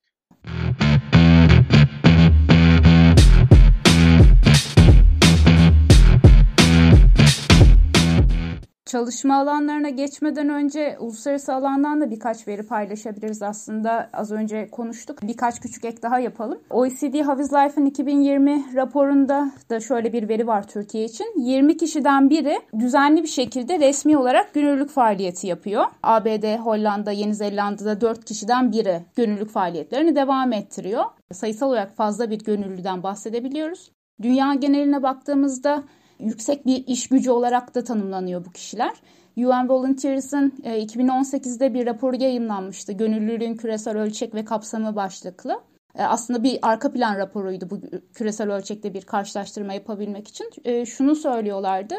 Çalışma 8.88 9.40
alanlarına 9.40 9.88
geçmeden 9.88 10.49
önce 10.49 10.97
uluslararası 11.00 11.54
alandan 11.54 12.00
da 12.00 12.11
birkaç 12.11 12.49
veri 12.49 12.62
paylaşabiliriz 12.62 13.42
aslında. 13.42 14.11
Az 14.12 14.33
önce 14.33 14.68
konuştuk. 14.71 15.18
Birkaç 15.23 15.61
küçük 15.61 15.85
ek 15.85 16.02
daha 16.02 16.18
yapalım. 16.18 16.59
OECD 16.71 17.21
Haviz 17.21 17.52
Life'ın 17.52 17.87
2020 17.87 18.64
raporunda 18.75 19.50
da 19.71 19.80
şöyle 19.80 20.12
bir 20.12 20.28
veri 20.28 20.47
var 20.47 20.68
Türkiye 20.68 21.04
için. 21.04 21.26
20 21.37 21.76
kişiden 21.76 22.30
biri 22.30 22.61
düzenli 22.78 23.23
bir 23.23 23.28
şekilde 23.28 23.78
resmi 23.78 24.18
olarak 24.18 24.54
gönüllülük 24.54 24.90
faaliyeti 24.90 25.47
yapıyor. 25.47 25.85
ABD, 26.02 26.57
Hollanda, 26.59 27.11
Yeni 27.11 27.35
Zelanda'da 27.35 28.00
4 28.00 28.25
kişiden 28.25 28.73
biri 28.73 29.02
gönüllülük 29.16 29.50
faaliyetlerini 29.50 30.16
devam 30.16 30.52
ettiriyor. 30.52 31.04
Sayısal 31.33 31.68
olarak 31.68 31.97
fazla 31.97 32.30
bir 32.30 32.38
gönüllüden 32.38 33.02
bahsedebiliyoruz. 33.02 33.90
Dünya 34.23 34.54
geneline 34.54 35.02
baktığımızda 35.02 35.83
yüksek 36.20 36.66
bir 36.66 36.87
iş 36.87 37.08
gücü 37.08 37.30
olarak 37.30 37.75
da 37.75 37.84
tanımlanıyor 37.84 38.44
bu 38.44 38.50
kişiler. 38.50 38.92
UN 39.37 39.68
Volunteers'ın 39.68 40.50
2018'de 40.64 41.66
e, 41.66 41.75
bir 41.75 41.87
raporu 41.87 42.16
yayınlanmıştı. 42.16 42.92
Gönüllülüğün 42.92 43.54
küresel 43.54 43.98
ölçek 43.98 44.34
ve 44.34 44.44
kapsamı 44.44 44.96
başlıklı. 44.96 45.60
E, 45.98 46.02
aslında 46.02 46.42
bir 46.42 46.58
arka 46.62 46.92
plan 46.92 47.18
raporuydu 47.18 47.70
bu 47.70 47.80
küresel 48.14 48.52
ölçekte 48.52 48.94
bir 48.94 49.02
karşılaştırma 49.02 49.72
yapabilmek 49.75 50.28
için. 50.28 50.50
E, 50.64 50.87
şunu 50.87 51.16
söylüyorlardı. 51.16 51.94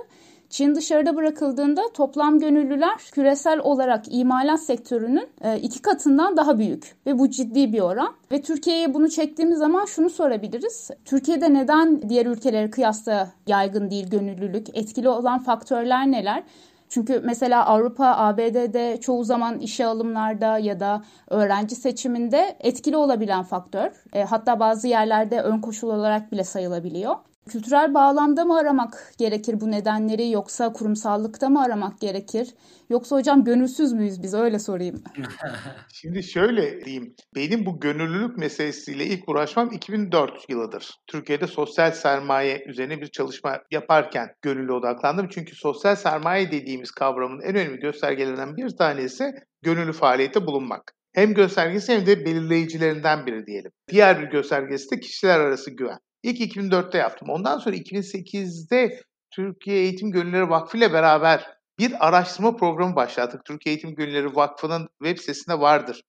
Çin 0.50 0.76
dışarıda 0.76 1.16
bırakıldığında 1.16 1.82
toplam 1.94 2.40
gönüllüler 2.40 2.98
küresel 3.12 3.60
olarak 3.60 4.06
imalat 4.10 4.60
sektörünün 4.60 5.30
e, 5.42 5.60
iki 5.60 5.82
katından 5.82 6.38
daha 6.38 6.60
büyük 6.60 6.96
ve 7.06 7.20
bu 7.20 7.30
ciddi 7.30 7.74
bir 7.74 7.80
oran. 7.80 8.14
Ve 8.32 8.42
Türkiye'ye 8.42 8.94
bunu 8.94 9.10
çektiğimiz 9.10 9.58
zaman 9.58 9.86
şunu 9.86 10.10
sorabiliriz. 10.10 10.92
Türkiye'de 11.06 11.54
neden 11.54 12.10
diğer 12.10 12.26
ülkelere 12.26 12.70
kıyasla 12.70 13.32
yaygın 13.48 13.90
değil 13.90 14.10
gönüllülük? 14.10 14.78
Etkili 14.78 15.10
olan 15.10 15.40
faktörler 15.40 16.12
neler? 16.12 16.44
Çünkü 16.90 17.22
mesela 17.26 17.66
Avrupa, 17.66 18.06
ABD'de 18.06 18.98
çoğu 19.02 19.24
zaman 19.24 19.60
işe 19.60 19.86
alımlarda 19.86 20.58
ya 20.58 20.80
da 20.80 21.04
öğrenci 21.28 21.76
seçiminde 21.76 22.56
etkili 22.60 22.98
olabilen 22.98 23.44
faktör. 23.44 23.92
E, 24.14 24.24
hatta 24.24 24.60
bazı 24.60 24.88
yerlerde 24.88 25.42
ön 25.42 25.62
koşul 25.62 25.90
olarak 25.90 26.32
bile 26.32 26.44
sayılabiliyor. 26.44 27.16
Kültürel 27.50 27.94
bağlamda 27.94 28.46
mı 28.46 28.58
aramak 28.58 29.14
gerekir 29.18 29.62
bu 29.62 29.72
nedenleri 29.72 30.32
yoksa 30.32 30.74
kurumsallıkta 30.74 31.50
mı 31.50 31.62
aramak 31.62 32.02
gerekir? 32.02 32.48
Yoksa 32.90 33.16
hocam 33.16 33.44
gönülsüz 33.44 33.94
müyüz 33.94 34.24
biz 34.24 34.34
öyle 34.34 34.60
sorayım. 34.60 35.04
Şimdi 35.94 36.24
şöyle 36.24 36.86
diyeyim. 36.86 37.16
Benim 37.36 37.66
bu 37.66 37.80
gönüllülük 37.80 38.38
meselesiyle 38.38 39.06
ilk 39.06 39.30
uğraşmam 39.30 39.72
2004 39.72 40.50
yılıdır. 40.50 41.00
Türkiye'de 41.08 41.48
sosyal 41.48 41.92
sermaye 41.92 42.64
üzerine 42.68 43.02
bir 43.02 43.08
çalışma 43.08 43.62
yaparken 43.72 44.30
gönüllü 44.42 44.72
odaklandım. 44.72 45.28
Çünkü 45.30 45.56
sosyal 45.56 45.96
sermaye 45.96 46.52
dediğimiz 46.52 46.92
kavramın 46.92 47.42
en 47.42 47.56
önemli 47.56 47.80
göstergelerinden 47.80 48.58
bir 48.58 48.70
tanesi 48.70 49.34
gönüllü 49.62 49.94
faaliyette 49.94 50.48
bulunmak. 50.48 50.94
Hem 51.14 51.34
göstergesi 51.34 51.94
hem 51.94 52.06
de 52.06 52.26
belirleyicilerinden 52.26 53.26
biri 53.26 53.46
diyelim. 53.46 53.72
Diğer 53.92 54.22
bir 54.22 54.28
göstergesi 54.28 54.92
de 54.92 55.00
kişiler 55.00 55.40
arası 55.40 55.72
güven. 55.72 56.00
İlk 56.24 56.56
2004'te 56.56 56.98
yaptım. 56.98 57.30
Ondan 57.30 57.58
sonra 57.58 57.76
2008'de 57.76 59.04
Türkiye 59.32 59.78
Eğitim 59.78 60.12
Gönülleri 60.12 60.50
Vakfı 60.50 60.78
ile 60.78 60.94
beraber 60.94 61.58
bir 61.80 62.08
araştırma 62.08 62.56
programı 62.56 62.96
başlattık. 62.96 63.46
Türkiye 63.46 63.76
Eğitim 63.76 63.96
Gönülleri 63.96 64.36
Vakfı'nın 64.36 64.90
web 65.04 65.18
sitesinde 65.18 65.60
vardır. 65.60 66.04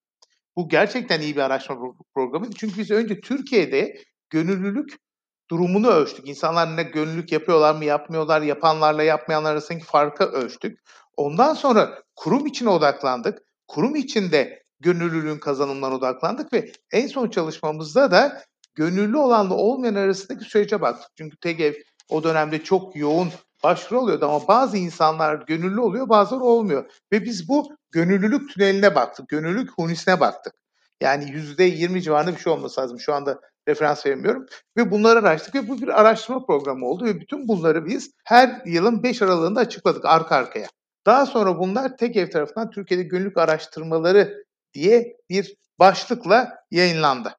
Bu 0.55 0.69
gerçekten 0.69 1.21
iyi 1.21 1.35
bir 1.35 1.41
araştırma 1.41 1.93
programıydı. 2.15 2.55
Çünkü 2.57 2.77
biz 2.77 2.91
önce 2.91 3.19
Türkiye'de 3.19 4.03
gönüllülük 4.29 4.97
durumunu 5.51 5.87
ölçtük. 5.87 6.27
İnsanlar 6.27 6.77
ne 6.77 6.83
gönüllülük 6.83 7.31
yapıyorlar 7.31 7.75
mı, 7.75 7.85
yapmıyorlar, 7.85 8.41
yapanlarla 8.41 9.03
yapmayanlar 9.03 9.51
arasındaki 9.51 9.85
farkı 9.85 10.23
ölçtük. 10.23 10.79
Ondan 11.17 11.53
sonra 11.53 12.03
kurum 12.15 12.45
içine 12.45 12.69
odaklandık. 12.69 13.39
Kurum 13.67 13.95
içinde 13.95 14.63
gönüllülüğün 14.79 15.39
kazanımlarına 15.39 15.95
odaklandık 15.95 16.53
ve 16.53 16.71
en 16.91 17.07
son 17.07 17.29
çalışmamızda 17.29 18.11
da 18.11 18.43
gönüllü 18.75 19.17
olanla 19.17 19.53
olmayan 19.53 19.95
arasındaki 19.95 20.45
sürece 20.45 20.81
baktık. 20.81 21.09
Çünkü 21.17 21.37
TGV 21.37 21.73
o 22.09 22.23
dönemde 22.23 22.63
çok 22.63 22.95
yoğun 22.95 23.29
başvuru 23.63 23.99
oluyordu 23.99 24.25
ama 24.25 24.47
bazı 24.47 24.77
insanlar 24.77 25.43
gönüllü 25.47 25.79
oluyor 25.79 26.09
bazıları 26.09 26.43
olmuyor. 26.43 26.91
Ve 27.11 27.23
biz 27.23 27.49
bu 27.49 27.75
gönüllülük 27.91 28.49
tüneline 28.49 28.95
baktık, 28.95 29.29
gönüllülük 29.29 29.69
hunisine 29.77 30.19
baktık. 30.19 30.53
Yani 31.01 31.25
%20 31.25 32.01
civarında 32.01 32.35
bir 32.35 32.41
şey 32.41 32.53
olması 32.53 32.81
lazım. 32.81 32.99
Şu 32.99 33.13
anda 33.13 33.39
referans 33.67 34.05
veremiyorum. 34.05 34.45
Ve 34.77 34.91
bunları 34.91 35.19
araştırdık 35.19 35.63
ve 35.63 35.67
bu 35.67 35.81
bir 35.81 36.01
araştırma 36.01 36.45
programı 36.45 36.85
oldu 36.85 37.05
ve 37.05 37.19
bütün 37.19 37.47
bunları 37.47 37.85
biz 37.85 38.11
her 38.25 38.61
yılın 38.65 39.03
5 39.03 39.21
aralığında 39.21 39.59
açıkladık 39.59 40.05
arka 40.05 40.35
arkaya. 40.35 40.67
Daha 41.05 41.25
sonra 41.25 41.59
bunlar 41.59 41.97
tek 41.97 42.15
ev 42.15 42.29
tarafından 42.29 42.69
Türkiye'de 42.69 43.03
gönüllülük 43.03 43.37
araştırmaları 43.37 44.45
diye 44.73 45.17
bir 45.29 45.55
başlıkla 45.79 46.55
yayınlandı. 46.71 47.35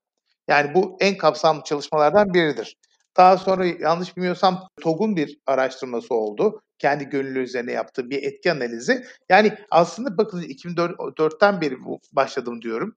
Yani 0.53 0.75
bu 0.75 0.97
en 1.01 1.17
kapsamlı 1.17 1.65
çalışmalardan 1.65 2.35
biridir. 2.35 2.77
Daha 3.17 3.39
sonra 3.39 3.67
yanlış 3.67 4.17
bilmiyorsam 4.17 4.69
TOG'un 4.81 5.17
bir 5.17 5.39
araştırması 5.47 6.15
oldu. 6.15 6.63
Kendi 6.79 7.05
gönüllü 7.05 7.43
üzerine 7.43 7.73
yaptığı 7.73 8.11
bir 8.11 8.23
etki 8.23 8.53
analizi. 8.53 9.05
Yani 9.29 9.55
aslında 9.71 10.19
bakın 10.19 10.43
2004'ten 10.43 11.61
beri 11.61 11.85
bu 11.85 12.01
başladım 12.13 12.63
diyorum. 12.63 12.97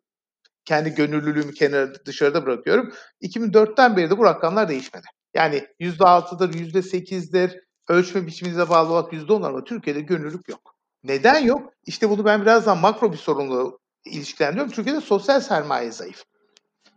Kendi 0.66 0.96
gönüllülüğümü 0.96 1.54
kenara 1.54 2.06
dışarıda 2.06 2.46
bırakıyorum. 2.46 2.94
2004'ten 3.22 3.98
beri 3.98 4.10
de 4.10 4.18
bu 4.18 4.26
rakamlar 4.26 4.70
değişmedi. 4.70 5.06
Yani 5.36 5.68
%6'dır, 5.80 6.54
%8'dir, 6.54 7.60
ölçme 7.90 8.28
biçiminize 8.28 8.70
bağlı 8.70 8.94
olarak 8.94 9.14
%10 9.14 9.46
ama 9.48 9.64
Türkiye'de 9.64 10.02
gönüllülük 10.02 10.50
yok. 10.50 10.76
Neden 11.04 11.40
yok? 11.40 11.74
İşte 11.86 12.10
bunu 12.10 12.26
ben 12.26 12.42
birazdan 12.42 12.78
makro 12.78 13.12
bir 13.12 13.18
sorunla 13.18 13.72
ilişkilendiriyorum. 14.06 14.72
Türkiye'de 14.72 15.02
sosyal 15.02 15.42
sermaye 15.42 15.92
zayıf. 15.92 16.24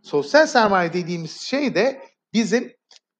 Sosyal 0.03 0.47
sermaye 0.47 0.93
dediğimiz 0.93 1.41
şey 1.41 1.75
de 1.75 2.01
bizim 2.33 2.73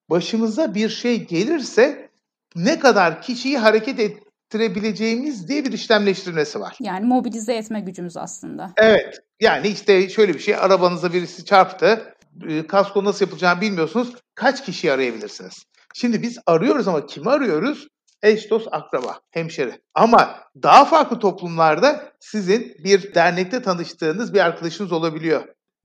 başımıza 0.10 0.76
bir 0.76 0.90
şey 0.90 1.28
gelirse 1.28 2.10
ne 2.56 2.80
kadar 2.80 3.22
kişiyi 3.22 3.58
hareket 3.58 4.00
ettirebileceğimiz 4.00 5.48
diye 5.48 5.66
bir 5.66 5.74
işlemleştirmesi 5.74 6.60
var. 6.60 6.78
Yani 6.80 7.06
mobilize 7.06 7.54
etme 7.54 7.80
gücümüz 7.80 8.18
aslında. 8.18 8.74
Evet. 8.78 9.20
Yani 9.40 9.68
işte 9.68 10.10
şöyle 10.10 10.34
bir 10.34 10.40
şey 10.40 10.56
arabanıza 10.56 11.14
birisi 11.14 11.46
çarptı. 11.46 12.16
E, 12.48 12.68
kasko 12.68 13.04
nasıl 13.04 13.26
yapılacağını 13.26 13.62
bilmiyorsunuz. 13.62 14.14
Kaç 14.36 14.66
kişiyi 14.66 14.92
arayabilirsiniz? 14.92 15.64
Şimdi 15.94 16.22
biz 16.22 16.38
arıyoruz 16.46 16.88
ama 16.88 17.06
kimi 17.06 17.30
arıyoruz? 17.30 17.88
Eş, 18.24 18.50
dost, 18.50 18.68
akraba, 18.72 19.20
hemşeri. 19.32 19.82
Ama 19.94 20.36
daha 20.64 20.86
farklı 20.86 21.20
toplumlarda 21.20 22.12
sizin 22.20 22.76
bir 22.84 23.16
dernekte 23.16 23.62
tanıştığınız 23.62 24.34
bir 24.34 24.40
arkadaşınız 24.40 24.92
olabiliyor 24.92 25.44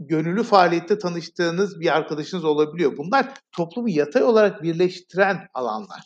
gönüllü 0.09 0.43
faaliyette 0.43 0.99
tanıştığınız 0.99 1.81
bir 1.81 1.97
arkadaşınız 1.97 2.45
olabiliyor. 2.45 2.97
Bunlar 2.97 3.35
toplumu 3.53 3.91
yatay 3.91 4.23
olarak 4.23 4.63
birleştiren 4.63 5.49
alanlar. 5.55 6.01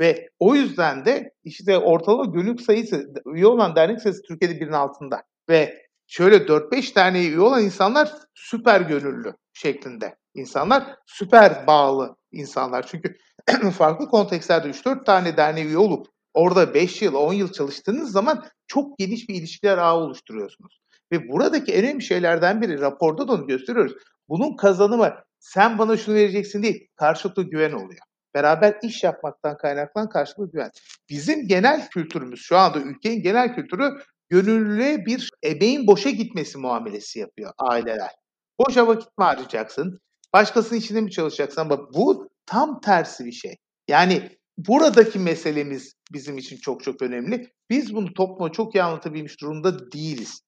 Ve 0.00 0.28
o 0.38 0.54
yüzden 0.54 1.04
de 1.04 1.32
işte 1.44 1.78
ortalama 1.78 2.24
gönüllü 2.24 2.58
sayısı, 2.58 3.06
üye 3.26 3.46
olan 3.46 3.76
dernek 3.76 4.02
sayısı 4.02 4.22
Türkiye'de 4.22 4.60
birinin 4.60 4.72
altında. 4.72 5.22
Ve 5.48 5.86
şöyle 6.06 6.36
4-5 6.36 6.92
tane 6.92 7.26
üye 7.26 7.40
olan 7.40 7.64
insanlar 7.64 8.12
süper 8.34 8.80
gönüllü 8.80 9.34
şeklinde 9.52 10.16
insanlar, 10.34 10.94
süper 11.06 11.66
bağlı 11.66 12.16
insanlar. 12.32 12.86
Çünkü 12.86 13.16
farklı 13.78 14.08
kontekstlerde 14.08 14.68
3-4 14.68 15.04
tane 15.04 15.36
derneğe 15.36 15.66
üye 15.66 15.78
olup 15.78 16.06
Orada 16.34 16.74
5 16.74 17.02
yıl, 17.02 17.14
10 17.14 17.32
yıl 17.32 17.52
çalıştığınız 17.52 18.12
zaman 18.12 18.44
çok 18.66 18.98
geniş 18.98 19.28
bir 19.28 19.34
ilişkiler 19.34 19.78
ağı 19.78 19.96
oluşturuyorsunuz. 19.96 20.80
Ve 21.12 21.28
buradaki 21.28 21.72
en 21.72 21.84
önemli 21.84 22.02
şeylerden 22.02 22.62
biri, 22.62 22.80
raporda 22.80 23.28
da 23.28 23.32
onu 23.32 23.46
gösteriyoruz. 23.46 23.92
Bunun 24.28 24.56
kazanımı 24.56 25.14
sen 25.38 25.78
bana 25.78 25.96
şunu 25.96 26.14
vereceksin 26.14 26.62
değil, 26.62 26.88
karşılıklı 26.96 27.42
güven 27.42 27.72
oluyor. 27.72 28.00
Beraber 28.34 28.78
iş 28.82 29.04
yapmaktan 29.04 29.56
kaynaklanan 29.56 30.08
karşılıklı 30.08 30.52
güven. 30.52 30.70
Bizim 31.08 31.48
genel 31.48 31.88
kültürümüz, 31.88 32.40
şu 32.40 32.56
anda 32.56 32.80
ülkenin 32.80 33.22
genel 33.22 33.54
kültürü 33.54 33.90
gönüllüye 34.28 35.06
bir 35.06 35.30
ebeğin 35.44 35.86
boşa 35.86 36.10
gitmesi 36.10 36.58
muamelesi 36.58 37.18
yapıyor 37.18 37.52
aileler. 37.58 38.10
Boşa 38.58 38.86
vakit 38.86 39.18
mi 39.18 39.24
harcayacaksın? 39.24 40.00
Başkasının 40.32 40.78
içinde 40.78 41.00
mi 41.00 41.10
çalışacaksın? 41.10 41.60
Ama 41.60 41.94
bu 41.94 42.28
tam 42.46 42.80
tersi 42.80 43.24
bir 43.24 43.32
şey. 43.32 43.56
Yani 43.88 44.38
buradaki 44.58 45.18
meselemiz 45.18 45.94
bizim 46.12 46.38
için 46.38 46.56
çok 46.56 46.84
çok 46.84 47.02
önemli. 47.02 47.50
Biz 47.70 47.94
bunu 47.94 48.14
topluma 48.14 48.52
çok 48.52 48.74
iyi 48.74 48.82
anlatabilmiş 48.82 49.40
durumda 49.40 49.92
değiliz. 49.92 50.40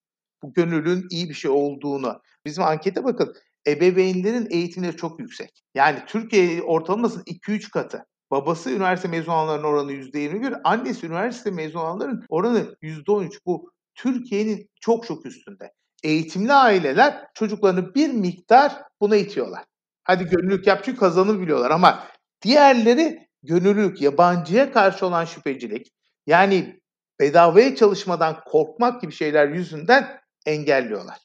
Bu 0.43 0.53
gönüllülüğün 0.53 1.07
iyi 1.11 1.29
bir 1.29 1.35
şey 1.35 1.51
olduğunu. 1.51 2.23
Bizim 2.47 2.65
ankete 2.65 3.05
bakın 3.05 3.35
ebeveynlerin 3.67 4.49
eğitimleri 4.51 4.97
çok 4.97 5.21
yüksek. 5.21 5.65
Yani 5.75 5.99
Türkiye 6.07 6.63
ortalamasının 6.63 7.25
2-3 7.25 7.71
katı. 7.71 8.05
Babası 8.31 8.71
üniversite 8.71 9.09
mezun 9.09 9.33
olanların 9.33 9.65
oranı 9.65 9.93
%21, 9.93 10.61
annesi 10.65 11.07
üniversite 11.07 11.51
mezun 11.51 11.81
olanların 11.81 12.25
oranı 12.29 12.77
%13. 12.83 13.39
Bu 13.47 13.71
Türkiye'nin 13.95 14.71
çok 14.81 15.07
çok 15.07 15.27
üstünde. 15.27 15.73
Eğitimli 16.05 16.53
aileler 16.53 17.27
çocuklarını 17.35 17.95
bir 17.95 18.13
miktar 18.13 18.83
buna 19.01 19.17
itiyorlar. 19.17 19.65
Hadi 20.05 20.25
gönüllülük 20.25 20.67
yap 20.67 20.83
çünkü 20.85 20.99
kazanır 20.99 21.41
biliyorlar 21.41 21.71
ama 21.71 22.05
diğerleri 22.43 23.29
gönüllülük, 23.43 24.03
yabancıya 24.03 24.73
karşı 24.73 25.07
olan 25.07 25.25
şüphecilik, 25.25 25.93
yani 26.27 26.81
bedavaya 27.21 27.77
çalışmadan 27.77 28.41
korkmak 28.47 29.01
gibi 29.01 29.13
şeyler 29.13 29.49
yüzünden 29.49 30.22
engelliyorlar. 30.47 31.19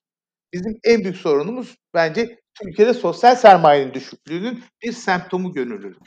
Bizim 0.54 0.80
en 0.84 1.04
büyük 1.04 1.18
sorunumuz 1.18 1.76
bence 1.94 2.40
Türkiye'de 2.54 2.94
sosyal 2.94 3.36
sermayenin 3.36 3.94
düşüklüğünün 3.94 4.64
bir 4.84 4.92
semptomu 4.92 5.54
gönüllülük. 5.54 6.02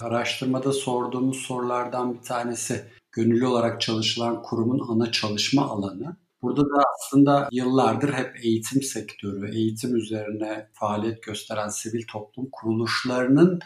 Araştırmada 0.00 0.72
sorduğumuz 0.72 1.36
sorulardan 1.36 2.14
bir 2.14 2.22
tanesi 2.22 2.84
gönüllü 3.12 3.46
olarak 3.46 3.80
çalışılan 3.80 4.42
kurumun 4.42 4.88
ana 4.88 5.12
çalışma 5.12 5.62
alanı. 5.62 6.16
Burada 6.42 6.62
da 6.62 6.84
aslında 6.94 7.48
yıllardır 7.52 8.12
hep 8.12 8.36
eğitim 8.42 8.82
sektörü, 8.82 9.54
eğitim 9.54 9.96
üzerine 9.96 10.68
faaliyet 10.72 11.22
gösteren 11.22 11.68
sivil 11.68 12.06
toplum 12.06 12.48
kuruluşlarının 12.52 13.60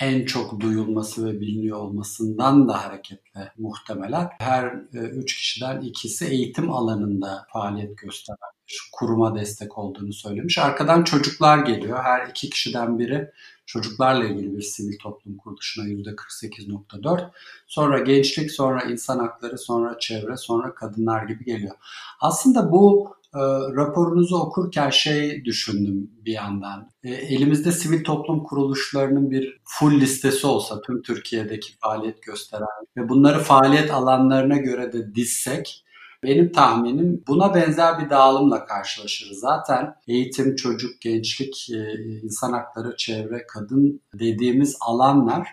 en 0.00 0.24
çok 0.24 0.60
duyulması 0.60 1.26
ve 1.26 1.40
biliniyor 1.40 1.78
olmasından 1.78 2.68
da 2.68 2.84
hareketle 2.84 3.52
muhtemelen 3.58 4.30
her 4.38 4.64
e, 4.94 4.98
üç 4.98 5.36
kişiden 5.36 5.80
ikisi 5.80 6.26
eğitim 6.26 6.70
alanında 6.70 7.46
faaliyet 7.52 7.98
gösteren 7.98 8.38
bir 8.68 8.80
kuruma 8.92 9.34
destek 9.34 9.78
olduğunu 9.78 10.12
söylemiş. 10.12 10.58
Arkadan 10.58 11.04
çocuklar 11.04 11.58
geliyor. 11.58 11.98
Her 12.02 12.26
iki 12.26 12.50
kişiden 12.50 12.98
biri 12.98 13.30
çocuklarla 13.66 14.24
ilgili 14.24 14.56
bir 14.56 14.62
sivil 14.62 14.98
toplum 14.98 15.36
kuruluşuna 15.36 15.84
%48.4. 15.84 17.30
Sonra 17.66 17.98
gençlik, 17.98 18.50
sonra 18.50 18.82
insan 18.82 19.18
hakları, 19.18 19.58
sonra 19.58 19.98
çevre, 19.98 20.36
sonra 20.36 20.74
kadınlar 20.74 21.26
gibi 21.26 21.44
geliyor. 21.44 21.74
Aslında 22.20 22.72
bu 22.72 23.14
e, 23.34 23.40
raporunuzu 23.76 24.36
okurken 24.36 24.90
şey 24.90 25.44
düşündüm 25.44 26.10
bir 26.24 26.32
yandan. 26.32 26.90
E, 27.02 27.10
elimizde 27.10 27.72
sivil 27.72 28.04
toplum 28.04 28.44
kuruluşlarının 28.44 29.30
bir 29.30 29.60
full 29.64 30.00
listesi 30.00 30.46
olsa 30.46 30.80
tüm 30.80 31.02
Türkiye'deki 31.02 31.78
faaliyet 31.78 32.22
gösteren 32.22 32.66
ve 32.96 33.08
bunları 33.08 33.38
faaliyet 33.38 33.90
alanlarına 33.90 34.56
göre 34.56 34.92
de 34.92 35.14
dizsek 35.14 35.84
benim 36.22 36.52
tahminim 36.52 37.24
buna 37.28 37.54
benzer 37.54 37.98
bir 37.98 38.10
dağılımla 38.10 38.64
karşılaşırız. 38.64 39.38
Zaten 39.38 39.94
eğitim, 40.08 40.56
çocuk, 40.56 41.00
gençlik, 41.00 41.70
e, 41.70 41.94
insan 42.22 42.52
hakları, 42.52 42.96
çevre, 42.96 43.46
kadın 43.46 44.00
dediğimiz 44.14 44.76
alanlar 44.80 45.48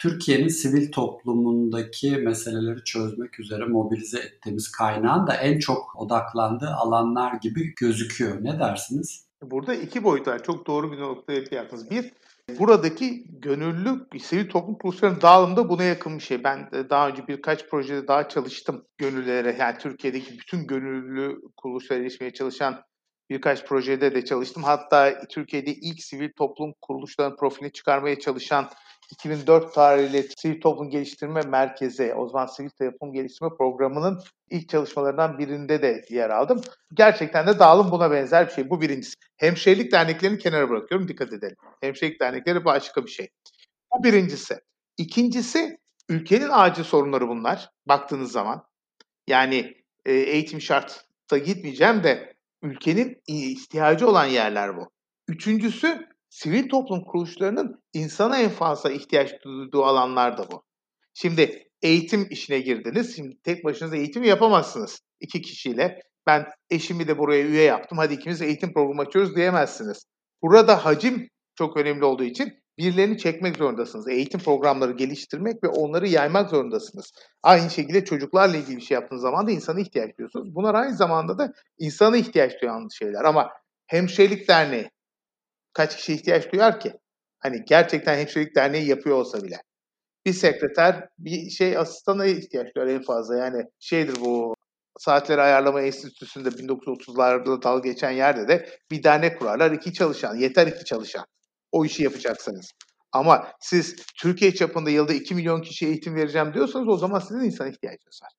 Türkiye'nin 0.00 0.48
sivil 0.48 0.92
toplumundaki 0.92 2.16
meseleleri 2.16 2.84
çözmek 2.84 3.40
üzere 3.40 3.64
mobilize 3.64 4.18
ettiğimiz 4.18 4.72
kaynağın 4.72 5.26
da 5.26 5.34
en 5.34 5.58
çok 5.58 5.96
odaklandığı 5.96 6.70
alanlar 6.70 7.34
gibi 7.34 7.74
gözüküyor. 7.74 8.44
Ne 8.44 8.58
dersiniz? 8.58 9.26
Burada 9.42 9.74
iki 9.74 10.04
boyut 10.04 10.28
var. 10.28 10.42
Çok 10.42 10.66
doğru 10.66 10.92
bir 10.92 10.98
noktaya 10.98 11.44
yaptınız. 11.50 11.90
Bir, 11.90 12.12
buradaki 12.58 13.24
gönüllü 13.28 14.06
sivil 14.20 14.48
toplum 14.48 14.74
kuruluşlarının 14.74 15.20
dağılımda 15.20 15.68
buna 15.68 15.82
yakın 15.82 16.18
bir 16.18 16.22
şey. 16.22 16.44
Ben 16.44 16.70
daha 16.90 17.08
önce 17.08 17.28
birkaç 17.28 17.68
projede 17.68 18.08
daha 18.08 18.28
çalıştım 18.28 18.84
gönüllülere. 18.98 19.56
Yani 19.60 19.78
Türkiye'deki 19.78 20.38
bütün 20.38 20.66
gönüllü 20.66 21.40
kuruluşlara 21.56 21.98
erişmeye 21.98 22.32
çalışan 22.32 22.82
birkaç 23.30 23.66
projede 23.66 24.14
de 24.14 24.24
çalıştım. 24.24 24.62
Hatta 24.62 25.26
Türkiye'de 25.28 25.74
ilk 25.74 26.02
sivil 26.02 26.32
toplum 26.32 26.72
kuruluşlarının 26.80 27.36
profilini 27.36 27.72
çıkarmaya 27.72 28.18
çalışan 28.18 28.70
2004 29.12 29.74
tarihli 29.74 30.28
Sivil 30.36 30.60
Toplum 30.60 30.90
Geliştirme 30.90 31.42
Merkezi, 31.42 32.14
o 32.14 32.28
zaman 32.28 32.46
Sivil 32.46 32.70
Toplum 32.70 33.12
Geliştirme 33.12 33.50
Programı'nın 33.58 34.20
ilk 34.50 34.68
çalışmalarından 34.68 35.38
birinde 35.38 35.82
de 35.82 36.04
yer 36.10 36.30
aldım. 36.30 36.60
Gerçekten 36.94 37.46
de 37.46 37.58
dağılım 37.58 37.90
buna 37.90 38.10
benzer 38.10 38.46
bir 38.46 38.52
şey. 38.52 38.70
Bu 38.70 38.80
birincisi. 38.80 39.14
Hemşirelik 39.36 39.92
derneklerini 39.92 40.38
kenara 40.38 40.70
bırakıyorum, 40.70 41.08
dikkat 41.08 41.32
edelim. 41.32 41.56
Hemşirelik 41.80 42.20
dernekleri 42.20 42.64
başka 42.64 43.04
bir 43.04 43.10
şey. 43.10 43.28
Bu 43.92 44.04
birincisi. 44.04 44.60
İkincisi, 44.98 45.78
ülkenin 46.08 46.48
acil 46.52 46.84
sorunları 46.84 47.28
bunlar 47.28 47.70
baktığınız 47.86 48.32
zaman. 48.32 48.64
Yani 49.26 49.74
e, 50.06 50.12
eğitim 50.12 50.60
şartta 50.60 51.38
gitmeyeceğim 51.38 52.02
de 52.02 52.34
ülkenin 52.62 53.22
ihtiyacı 53.26 54.08
olan 54.08 54.24
yerler 54.24 54.76
bu. 54.76 54.90
Üçüncüsü 55.28 56.09
sivil 56.30 56.68
toplum 56.68 57.04
kuruluşlarının 57.04 57.82
insana 57.92 58.38
en 58.38 58.50
fazla 58.50 58.90
ihtiyaç 58.90 59.32
duyduğu 59.44 59.84
alanlar 59.84 60.38
da 60.38 60.50
bu. 60.50 60.62
Şimdi 61.14 61.68
eğitim 61.82 62.26
işine 62.30 62.60
girdiniz. 62.60 63.16
Şimdi 63.16 63.36
tek 63.44 63.64
başınıza 63.64 63.96
eğitim 63.96 64.24
yapamazsınız 64.24 65.00
iki 65.20 65.42
kişiyle. 65.42 66.00
Ben 66.26 66.46
eşimi 66.70 67.08
de 67.08 67.18
buraya 67.18 67.44
üye 67.44 67.62
yaptım. 67.62 67.98
Hadi 67.98 68.14
ikimiz 68.14 68.42
eğitim 68.42 68.72
programı 68.72 69.02
açıyoruz 69.02 69.36
diyemezsiniz. 69.36 70.04
Burada 70.42 70.84
hacim 70.84 71.28
çok 71.54 71.76
önemli 71.76 72.04
olduğu 72.04 72.24
için 72.24 72.60
birilerini 72.78 73.18
çekmek 73.18 73.56
zorundasınız. 73.56 74.08
Eğitim 74.08 74.40
programları 74.40 74.92
geliştirmek 74.92 75.64
ve 75.64 75.68
onları 75.68 76.08
yaymak 76.08 76.50
zorundasınız. 76.50 77.12
Aynı 77.42 77.70
şekilde 77.70 78.04
çocuklarla 78.04 78.56
ilgili 78.56 78.76
bir 78.76 78.82
şey 78.82 78.94
yaptığınız 78.94 79.22
zaman 79.22 79.46
da 79.46 79.50
insana 79.50 79.80
ihtiyaç 79.80 80.18
duyuyorsunuz. 80.18 80.54
Bunlar 80.54 80.74
aynı 80.74 80.96
zamanda 80.96 81.38
da 81.38 81.52
insana 81.78 82.16
ihtiyaç 82.16 82.52
duyan 82.62 82.88
şeyler. 82.98 83.24
Ama 83.24 83.50
Hemşirelik 83.86 84.48
Derneği 84.48 84.90
kaç 85.80 85.96
kişi 85.96 86.14
ihtiyaç 86.14 86.52
duyar 86.52 86.80
ki? 86.80 86.92
Hani 87.38 87.64
gerçekten 87.64 88.18
hemşirelik 88.18 88.56
derneği 88.56 88.88
yapıyor 88.88 89.16
olsa 89.16 89.42
bile. 89.42 89.62
Bir 90.26 90.32
sekreter, 90.32 91.08
bir 91.18 91.50
şey 91.50 91.76
asistana 91.76 92.26
ihtiyaç 92.26 92.74
duyar 92.76 92.86
en 92.86 93.02
fazla. 93.02 93.36
Yani 93.36 93.64
şeydir 93.78 94.20
bu 94.20 94.54
Saatleri 94.98 95.40
Ayarlama 95.40 95.82
Enstitüsü'nde 95.82 96.48
1930'larda 96.48 97.62
dalga 97.62 97.88
geçen 97.88 98.10
yerde 98.10 98.48
de 98.48 98.68
bir 98.90 99.02
dernek 99.02 99.38
kurarlar. 99.38 99.70
iki 99.70 99.92
çalışan, 99.92 100.36
yeter 100.36 100.66
iki 100.66 100.84
çalışan. 100.84 101.24
O 101.72 101.84
işi 101.84 102.02
yapacaksınız. 102.02 102.70
Ama 103.12 103.52
siz 103.60 103.96
Türkiye 104.20 104.54
çapında 104.54 104.90
yılda 104.90 105.12
2 105.12 105.34
milyon 105.34 105.62
kişiye 105.62 105.90
eğitim 105.90 106.14
vereceğim 106.14 106.54
diyorsanız 106.54 106.88
o 106.88 106.96
zaman 106.96 107.18
sizin 107.18 107.40
insan 107.40 107.70
ihtiyacınız 107.70 108.20
var. 108.22 108.32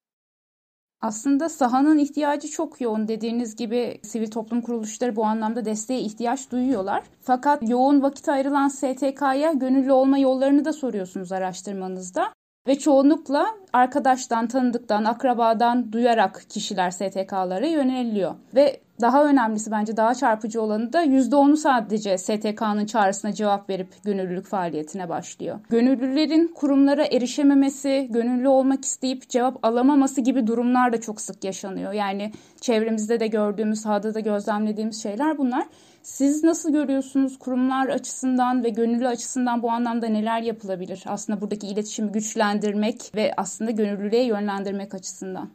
Aslında 1.01 1.49
sahanın 1.49 1.97
ihtiyacı 1.97 2.47
çok 2.47 2.81
yoğun. 2.81 3.07
Dediğiniz 3.07 3.55
gibi 3.55 3.99
sivil 4.03 4.31
toplum 4.31 4.61
kuruluşları 4.61 5.15
bu 5.15 5.25
anlamda 5.25 5.65
desteğe 5.65 5.99
ihtiyaç 5.99 6.51
duyuyorlar. 6.51 7.03
Fakat 7.21 7.69
yoğun 7.69 8.01
vakit 8.01 8.29
ayrılan 8.29 8.67
STK'ya 8.67 9.51
gönüllü 9.53 9.91
olma 9.91 10.17
yollarını 10.17 10.65
da 10.65 10.73
soruyorsunuz 10.73 11.31
araştırmanızda. 11.31 12.33
Ve 12.67 12.79
çoğunlukla 12.79 13.45
arkadaştan, 13.73 14.47
tanıdıktan, 14.47 15.03
akrabadan 15.03 15.91
duyarak 15.91 16.43
kişiler 16.49 16.91
STK'lara 16.91 17.67
yöneliyor. 17.67 18.35
Ve 18.55 18.79
daha 19.01 19.25
önemlisi 19.25 19.71
bence 19.71 19.97
daha 19.97 20.15
çarpıcı 20.15 20.61
olanı 20.61 20.93
da 20.93 21.05
%10'u 21.05 21.57
sadece 21.57 22.17
STK'nın 22.17 22.85
çağrısına 22.85 23.33
cevap 23.33 23.69
verip 23.69 23.87
gönüllülük 24.03 24.45
faaliyetine 24.45 25.09
başlıyor. 25.09 25.59
Gönüllülerin 25.69 26.47
kurumlara 26.55 27.05
erişememesi, 27.05 28.07
gönüllü 28.09 28.47
olmak 28.47 28.85
isteyip 28.85 29.29
cevap 29.29 29.65
alamaması 29.65 30.21
gibi 30.21 30.47
durumlar 30.47 30.93
da 30.93 31.01
çok 31.01 31.21
sık 31.21 31.43
yaşanıyor. 31.43 31.93
Yani 31.93 32.31
çevremizde 32.61 33.19
de 33.19 33.27
gördüğümüz, 33.27 33.81
sahada 33.81 34.13
da 34.13 34.19
gözlemlediğimiz 34.19 35.03
şeyler 35.03 35.37
bunlar. 35.37 35.65
Siz 36.03 36.43
nasıl 36.43 36.71
görüyorsunuz 36.71 37.39
kurumlar 37.39 37.87
açısından 37.87 38.63
ve 38.63 38.69
gönüllü 38.69 39.07
açısından 39.07 39.63
bu 39.63 39.71
anlamda 39.71 40.07
neler 40.07 40.41
yapılabilir? 40.41 41.03
Aslında 41.05 41.41
buradaki 41.41 41.67
iletişimi 41.67 42.11
güçlendirmek 42.11 43.15
ve 43.15 43.33
aslında 43.37 43.71
gönüllülüğe 43.71 44.23
yönlendirmek 44.23 44.93
açısından. 44.93 45.53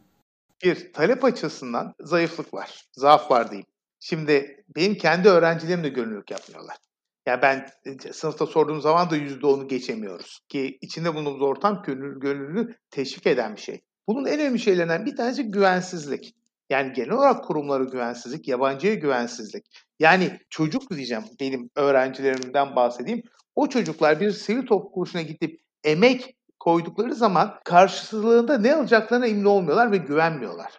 Bir, 0.63 0.93
talep 0.93 1.23
açısından 1.23 1.93
zayıflık 1.99 2.53
var. 2.53 2.85
Zaaf 2.91 3.31
var 3.31 3.51
diyeyim. 3.51 3.65
Şimdi 3.99 4.63
benim 4.75 4.95
kendi 4.95 5.29
öğrencilerim 5.29 5.83
de 5.83 5.89
gönüllülük 5.89 6.31
yapmıyorlar. 6.31 6.77
Yani 7.25 7.41
ben 7.41 7.67
e, 7.85 8.13
sınıfta 8.13 8.45
sorduğum 8.45 8.81
zaman 8.81 9.09
da 9.09 9.17
%10'u 9.17 9.67
geçemiyoruz. 9.67 10.39
Ki 10.49 10.77
içinde 10.81 11.15
bulunduğumuz 11.15 11.41
ortam 11.41 11.83
gönül, 11.85 12.19
gönüllülüğü 12.19 12.75
teşvik 12.91 13.27
eden 13.27 13.55
bir 13.55 13.61
şey. 13.61 13.81
Bunun 14.07 14.25
en 14.25 14.39
önemli 14.39 14.59
şeylerinden 14.59 15.05
bir 15.05 15.15
tanesi 15.15 15.43
güvensizlik. 15.43 16.35
Yani 16.69 16.93
genel 16.93 17.11
olarak 17.11 17.45
kurumlara 17.45 17.83
güvensizlik, 17.83 18.47
yabancıya 18.47 18.93
güvensizlik. 18.93 19.86
Yani 19.99 20.39
çocuk 20.49 20.91
diyeceğim 20.91 21.23
benim 21.39 21.69
öğrencilerimden 21.75 22.75
bahsedeyim. 22.75 23.23
O 23.55 23.69
çocuklar 23.69 24.19
bir 24.19 24.31
sivil 24.31 24.65
toplum 24.65 24.91
kuruluşuna 24.91 25.21
gidip 25.21 25.61
emek 25.83 26.35
koydukları 26.59 27.15
zaman 27.15 27.59
karşılığında 27.65 28.57
ne 28.57 28.75
alacaklarına 28.75 29.27
emin 29.27 29.45
olmuyorlar 29.45 29.91
ve 29.91 29.97
güvenmiyorlar. 29.97 30.71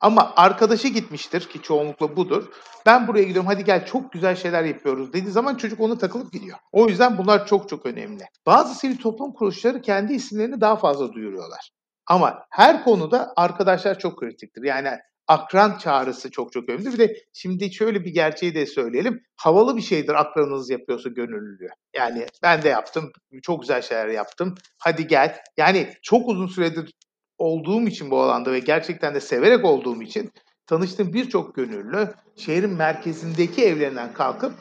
Ama 0.00 0.32
arkadaşı 0.36 0.88
gitmiştir 0.88 1.40
ki 1.40 1.62
çoğunlukla 1.62 2.16
budur. 2.16 2.52
Ben 2.86 3.08
buraya 3.08 3.22
gidiyorum 3.22 3.46
hadi 3.46 3.64
gel 3.64 3.86
çok 3.86 4.12
güzel 4.12 4.36
şeyler 4.36 4.64
yapıyoruz 4.64 5.12
dediği 5.12 5.30
zaman 5.30 5.54
çocuk 5.54 5.80
ona 5.80 5.98
takılıp 5.98 6.32
gidiyor. 6.32 6.58
O 6.72 6.88
yüzden 6.88 7.18
bunlar 7.18 7.46
çok 7.46 7.68
çok 7.68 7.86
önemli. 7.86 8.24
Bazı 8.46 8.74
sivil 8.74 8.96
toplum 8.96 9.32
kuruluşları 9.32 9.80
kendi 9.80 10.12
isimlerini 10.12 10.60
daha 10.60 10.76
fazla 10.76 11.12
duyuruyorlar. 11.12 11.70
Ama 12.06 12.46
her 12.50 12.84
konuda 12.84 13.32
arkadaşlar 13.36 13.98
çok 13.98 14.18
kritiktir. 14.18 14.62
Yani 14.62 14.88
akran 15.28 15.78
çağrısı 15.78 16.30
çok 16.30 16.52
çok 16.52 16.68
önemli. 16.68 16.92
Bir 16.92 16.98
de 16.98 17.16
şimdi 17.32 17.72
şöyle 17.72 18.04
bir 18.04 18.10
gerçeği 18.10 18.54
de 18.54 18.66
söyleyelim. 18.66 19.22
Havalı 19.36 19.76
bir 19.76 19.82
şeydir 19.82 20.14
akranınız 20.14 20.70
yapıyorsa 20.70 21.08
gönüllülüğü. 21.08 21.68
Yani 21.96 22.26
ben 22.42 22.62
de 22.62 22.68
yaptım. 22.68 23.12
Çok 23.42 23.60
güzel 23.60 23.82
şeyler 23.82 24.08
yaptım. 24.08 24.54
Hadi 24.78 25.06
gel. 25.06 25.38
Yani 25.56 25.92
çok 26.02 26.28
uzun 26.28 26.46
süredir 26.46 26.92
olduğum 27.38 27.88
için 27.88 28.10
bu 28.10 28.20
alanda 28.22 28.52
ve 28.52 28.58
gerçekten 28.58 29.14
de 29.14 29.20
severek 29.20 29.64
olduğum 29.64 30.02
için 30.02 30.32
tanıştığım 30.66 31.12
birçok 31.12 31.54
gönüllü 31.54 32.14
şehrin 32.36 32.70
merkezindeki 32.70 33.64
evlerinden 33.64 34.12
kalkıp 34.12 34.52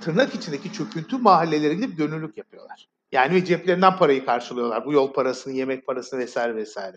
tırnak 0.00 0.34
içindeki 0.34 0.72
çöküntü 0.72 1.18
mahallelere 1.18 1.74
gidip 1.74 1.98
gönüllülük 1.98 2.38
yapıyorlar. 2.38 2.88
Yani 3.12 3.34
ve 3.34 3.44
ceplerinden 3.44 3.96
parayı 3.96 4.26
karşılıyorlar. 4.26 4.86
Bu 4.86 4.92
yol 4.92 5.12
parasını, 5.12 5.52
yemek 5.52 5.86
parasını 5.86 6.20
vesaire 6.20 6.56
vesaire. 6.56 6.96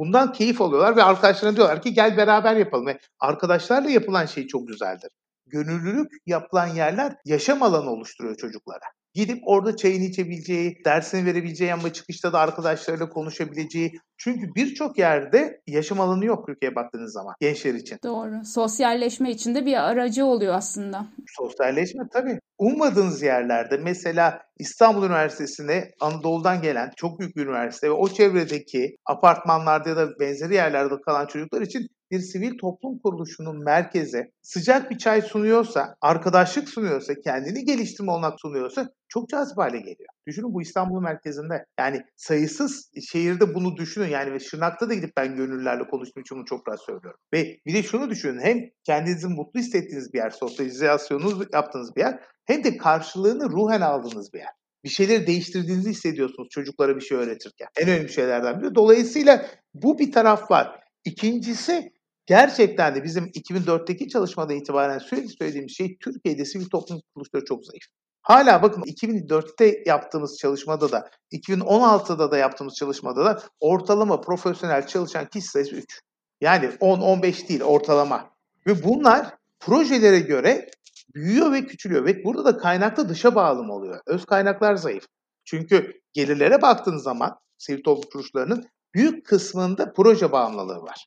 Bundan 0.00 0.32
keyif 0.32 0.60
alıyorlar 0.60 0.96
ve 0.96 1.02
arkadaşlarına 1.02 1.56
diyorlar 1.56 1.82
ki 1.82 1.94
gel 1.94 2.16
beraber 2.16 2.56
yapalım. 2.56 2.86
Ve 2.86 2.98
arkadaşlarla 3.18 3.90
yapılan 3.90 4.26
şey 4.26 4.46
çok 4.46 4.68
güzeldir. 4.68 5.10
Gönüllülük 5.46 6.10
yapılan 6.26 6.66
yerler 6.66 7.16
yaşam 7.24 7.62
alanı 7.62 7.90
oluşturuyor 7.90 8.36
çocuklara. 8.36 8.84
Gidip 9.14 9.42
orada 9.46 9.76
çayını 9.76 10.04
içebileceği, 10.04 10.78
dersini 10.84 11.26
verebileceği 11.26 11.72
ama 11.72 11.92
çıkışta 11.92 12.32
da 12.32 12.38
arkadaşlarıyla 12.38 13.08
konuşabileceği. 13.08 13.92
Çünkü 14.16 14.54
birçok 14.54 14.98
yerde 14.98 15.60
yaşam 15.66 16.00
alanı 16.00 16.24
yok 16.24 16.46
Türkiye'ye 16.46 16.76
baktığınız 16.76 17.12
zaman 17.12 17.34
gençler 17.40 17.74
için. 17.74 17.98
Doğru. 18.04 18.44
Sosyalleşme 18.44 19.30
için 19.30 19.54
de 19.54 19.66
bir 19.66 19.88
aracı 19.90 20.24
oluyor 20.24 20.54
aslında. 20.54 21.06
Sosyalleşme 21.26 22.04
tabii. 22.12 22.40
Ummadığınız 22.60 23.22
yerlerde 23.22 23.76
mesela 23.76 24.42
İstanbul 24.58 25.06
Üniversitesi'ne 25.06 25.90
Anadolu'dan 26.00 26.62
gelen 26.62 26.90
çok 26.96 27.20
büyük 27.20 27.36
bir 27.36 27.46
üniversite 27.46 27.86
ve 27.86 27.92
o 27.92 28.08
çevredeki 28.08 28.96
apartmanlarda 29.06 29.88
ya 29.88 29.96
da 29.96 30.08
benzeri 30.20 30.54
yerlerde 30.54 30.94
kalan 31.06 31.26
çocuklar 31.26 31.60
için 31.60 31.86
bir 32.10 32.20
sivil 32.20 32.58
toplum 32.58 32.98
kuruluşunun 32.98 33.64
merkeze 33.64 34.30
sıcak 34.42 34.90
bir 34.90 34.98
çay 34.98 35.22
sunuyorsa, 35.22 35.94
arkadaşlık 36.00 36.68
sunuyorsa, 36.68 37.14
kendini 37.24 37.64
geliştirme 37.64 38.12
olanak 38.12 38.40
sunuyorsa 38.40 38.88
çok 39.08 39.28
cazip 39.28 39.58
hale 39.58 39.78
geliyor. 39.78 40.08
Düşünün 40.26 40.54
bu 40.54 40.62
İstanbul 40.62 41.00
merkezinde. 41.00 41.64
Yani 41.78 42.02
sayısız 42.16 42.90
şehirde 43.10 43.54
bunu 43.54 43.76
düşünün. 43.76 44.08
Yani 44.08 44.40
Şırnak'ta 44.40 44.88
da 44.88 44.94
gidip 44.94 45.16
ben 45.16 45.36
gönüllülerle 45.36 45.88
konuştuğum 45.88 46.20
için 46.20 46.36
bunu 46.36 46.44
çok 46.44 46.68
rahat 46.68 46.80
söylüyorum. 46.80 47.20
Ve 47.34 47.58
bir 47.66 47.74
de 47.74 47.82
şunu 47.82 48.10
düşünün. 48.10 48.40
Hem 48.40 48.58
kendinizi 48.84 49.28
mutlu 49.28 49.60
hissettiğiniz 49.60 50.12
bir 50.12 50.18
yer, 50.18 50.30
sosyalizasyonunuz 50.30 51.46
yaptığınız 51.52 51.96
bir 51.96 52.00
yer 52.00 52.20
hem 52.44 52.64
de 52.64 52.76
karşılığını 52.76 53.50
ruhen 53.50 53.80
aldığınız 53.80 54.32
bir 54.32 54.38
yer 54.38 54.60
bir 54.84 54.88
şeyleri 54.88 55.26
değiştirdiğinizi 55.26 55.90
hissediyorsunuz 55.90 56.48
çocuklara 56.50 56.96
bir 56.96 57.00
şey 57.00 57.18
öğretirken. 57.18 57.68
En 57.76 57.88
önemli 57.88 58.12
şeylerden 58.12 58.62
biri. 58.62 58.74
Dolayısıyla 58.74 59.46
bu 59.74 59.98
bir 59.98 60.12
taraf 60.12 60.50
var. 60.50 60.80
İkincisi 61.04 61.92
gerçekten 62.26 62.94
de 62.94 63.04
bizim 63.04 63.24
2004'teki 63.24 64.08
çalışmada 64.08 64.54
itibaren 64.54 64.98
sürekli 64.98 65.28
söylediğimiz 65.28 65.76
şey 65.76 65.96
Türkiye'de 65.98 66.44
sivil 66.44 66.66
toplum 66.66 67.00
kuruluşları 67.14 67.44
çok 67.44 67.66
zayıf. 67.66 67.84
Hala 68.22 68.62
bakın 68.62 68.82
2004'te 68.82 69.82
yaptığımız 69.86 70.38
çalışmada 70.38 70.92
da 70.92 71.10
2016'da 71.32 72.30
da 72.30 72.38
yaptığımız 72.38 72.74
çalışmada 72.74 73.24
da 73.24 73.42
ortalama 73.60 74.20
profesyonel 74.20 74.86
çalışan 74.86 75.26
kişi 75.26 75.46
sayısı 75.46 75.76
3. 75.76 76.00
Yani 76.40 76.66
10-15 76.66 77.48
değil 77.48 77.62
ortalama. 77.62 78.30
Ve 78.66 78.84
bunlar 78.84 79.26
projelere 79.60 80.20
göre 80.20 80.70
büyüyor 81.14 81.52
ve 81.52 81.66
küçülüyor. 81.66 82.04
Ve 82.04 82.24
burada 82.24 82.44
da 82.44 82.56
kaynakta 82.56 83.08
dışa 83.08 83.34
bağlım 83.34 83.70
oluyor. 83.70 84.00
Öz 84.06 84.24
kaynaklar 84.24 84.74
zayıf. 84.74 85.04
Çünkü 85.44 86.00
gelirlere 86.12 86.62
baktığınız 86.62 87.02
zaman 87.02 87.38
sivil 87.58 87.82
toplum 87.82 88.10
kuruluşlarının 88.10 88.68
büyük 88.94 89.26
kısmında 89.26 89.92
proje 89.92 90.32
bağımlılığı 90.32 90.82
var. 90.82 91.06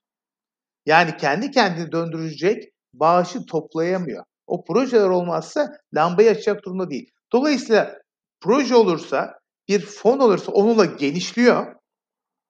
Yani 0.86 1.18
kendi 1.18 1.52
kendini 1.52 1.92
döndürecek 1.92 2.74
bağışı 2.94 3.46
toplayamıyor. 3.46 4.24
O 4.48 4.64
projeler 4.64 5.10
olmazsa 5.10 5.78
lambayı 5.96 6.30
açacak 6.30 6.66
durumda 6.66 6.90
değil. 6.90 7.12
Dolayısıyla 7.34 8.02
proje 8.42 8.76
olursa, 8.76 9.40
bir 9.68 9.80
fon 9.80 10.20
olursa 10.20 10.52
onunla 10.52 10.86
genişliyor, 10.86 11.76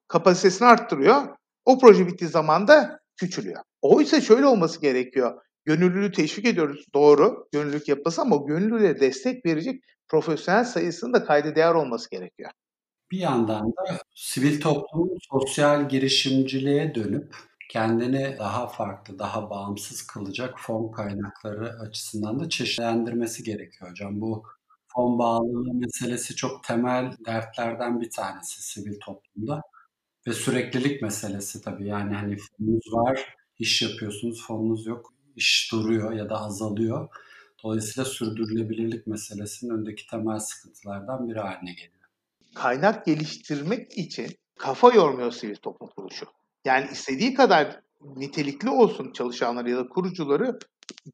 kapasitesini 0.07 0.67
arttırıyor. 0.67 1.35
O 1.65 1.79
proje 1.79 2.07
bittiği 2.07 2.29
zaman 2.29 2.67
da 2.67 2.99
küçülüyor. 3.17 3.61
Oysa 3.81 4.21
şöyle 4.21 4.45
olması 4.45 4.81
gerekiyor. 4.81 5.41
Gönüllülüğü 5.65 6.11
teşvik 6.11 6.45
ediyoruz. 6.45 6.85
Doğru. 6.93 7.47
Gönüllülük 7.51 7.87
yapması 7.87 8.21
ama 8.21 8.35
gönüllülüğe 8.47 8.99
destek 8.99 9.45
verecek 9.45 9.83
profesyonel 10.07 10.65
sayısının 10.65 11.13
da 11.13 11.25
kayda 11.25 11.55
değer 11.55 11.73
olması 11.73 12.09
gerekiyor. 12.09 12.51
Bir 13.11 13.19
yandan 13.19 13.67
da 13.67 13.99
sivil 14.15 14.61
toplum 14.61 15.09
sosyal 15.31 15.89
girişimciliğe 15.89 16.95
dönüp 16.95 17.35
kendini 17.69 18.35
daha 18.39 18.67
farklı, 18.67 19.19
daha 19.19 19.49
bağımsız 19.49 20.07
kılacak 20.07 20.59
fon 20.59 20.91
kaynakları 20.91 21.69
açısından 21.79 22.39
da 22.39 22.49
çeşitlendirmesi 22.49 23.43
gerekiyor 23.43 23.91
hocam. 23.91 24.21
Bu 24.21 24.43
fon 24.87 25.19
bağlılığı 25.19 25.73
meselesi 25.73 26.35
çok 26.35 26.63
temel 26.63 27.13
dertlerden 27.25 28.01
bir 28.01 28.09
tanesi 28.09 28.63
sivil 28.63 28.99
toplumda 28.99 29.61
ve 30.27 30.33
süreklilik 30.33 31.01
meselesi 31.01 31.61
tabii. 31.61 31.87
Yani 31.87 32.15
hani 32.15 32.37
fonunuz 32.37 32.93
var, 32.93 33.35
iş 33.59 33.81
yapıyorsunuz, 33.81 34.47
fonunuz 34.47 34.85
yok, 34.85 35.13
iş 35.35 35.71
duruyor 35.71 36.11
ya 36.13 36.29
da 36.29 36.41
azalıyor. 36.41 37.09
Dolayısıyla 37.63 38.05
sürdürülebilirlik 38.05 39.07
meselesinin 39.07 39.71
öndeki 39.71 40.07
temel 40.07 40.39
sıkıntılardan 40.39 41.29
biri 41.29 41.39
haline 41.39 41.71
geliyor. 41.71 42.09
Kaynak 42.55 43.05
geliştirmek 43.05 43.97
için 43.97 44.37
kafa 44.59 44.93
yormuyor 44.93 45.31
sivil 45.31 45.55
toplum 45.55 45.89
kuruluşu. 45.89 46.25
Yani 46.65 46.87
istediği 46.91 47.33
kadar 47.33 47.79
nitelikli 48.01 48.69
olsun 48.69 49.11
çalışanları 49.11 49.69
ya 49.69 49.77
da 49.77 49.87
kurucuları 49.87 50.59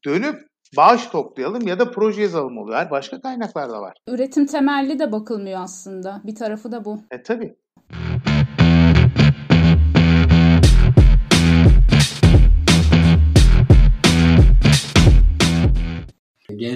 dönüp 0.04 0.50
bağış 0.76 1.06
toplayalım 1.06 1.68
ya 1.68 1.78
da 1.78 1.90
proje 1.90 2.22
yazalım 2.22 2.58
oluyor. 2.58 2.90
Başka 2.90 3.20
kaynaklar 3.20 3.70
da 3.70 3.80
var. 3.80 3.96
Üretim 4.08 4.46
temelli 4.46 4.98
de 4.98 5.12
bakılmıyor 5.12 5.60
aslında. 5.60 6.20
Bir 6.24 6.34
tarafı 6.34 6.72
da 6.72 6.84
bu. 6.84 7.00
E 7.10 7.22
tabii. 7.22 7.56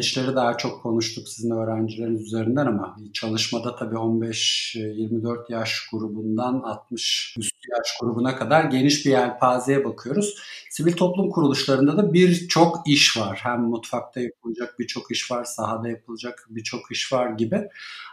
Gençleri 0.05 0.37
daha 0.37 0.57
çok 0.57 0.83
konuştuk 0.83 1.29
sizin 1.29 1.51
öğrencileriniz 1.51 2.23
üzerinden 2.23 2.67
ama 2.67 2.97
çalışmada 3.13 3.77
tabii 3.77 3.95
15-24 3.95 5.53
yaş 5.53 5.89
grubundan 5.93 6.61
60 6.65 7.35
üstü 7.39 7.71
yaş 7.71 7.99
grubuna 8.01 8.37
kadar 8.37 8.65
geniş 8.65 9.07
bir 9.07 9.11
yelpazeye 9.11 9.85
bakıyoruz. 9.85 10.35
Sivil 10.71 10.93
toplum 10.93 11.31
kuruluşlarında 11.31 11.97
da 11.97 12.13
birçok 12.13 12.83
iş 12.87 13.17
var. 13.17 13.41
Hem 13.43 13.61
mutfakta 13.61 14.21
yapılacak 14.21 14.79
birçok 14.79 15.11
iş 15.11 15.31
var, 15.31 15.45
sahada 15.45 15.89
yapılacak 15.89 16.47
birçok 16.51 16.93
iş 16.93 17.13
var 17.13 17.31
gibi. 17.31 17.69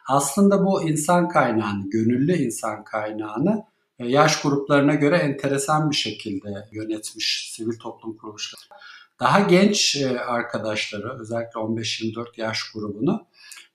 Aslında 0.07 0.65
bu 0.65 0.83
insan 0.83 1.29
kaynağını, 1.29 1.89
gönüllü 1.89 2.33
insan 2.33 2.83
kaynağını 2.83 3.63
e, 3.99 4.07
yaş 4.07 4.41
gruplarına 4.41 4.95
göre 4.95 5.17
enteresan 5.17 5.89
bir 5.89 5.95
şekilde 5.95 6.49
yönetmiş 6.71 7.51
sivil 7.51 7.79
toplum 7.79 8.17
kuruluşları. 8.17 8.61
Daha 9.21 9.39
genç 9.39 9.95
e, 9.95 10.19
arkadaşları 10.19 11.19
özellikle 11.19 11.59
15-24 11.59 12.25
yaş 12.37 12.71
grubunu 12.71 13.27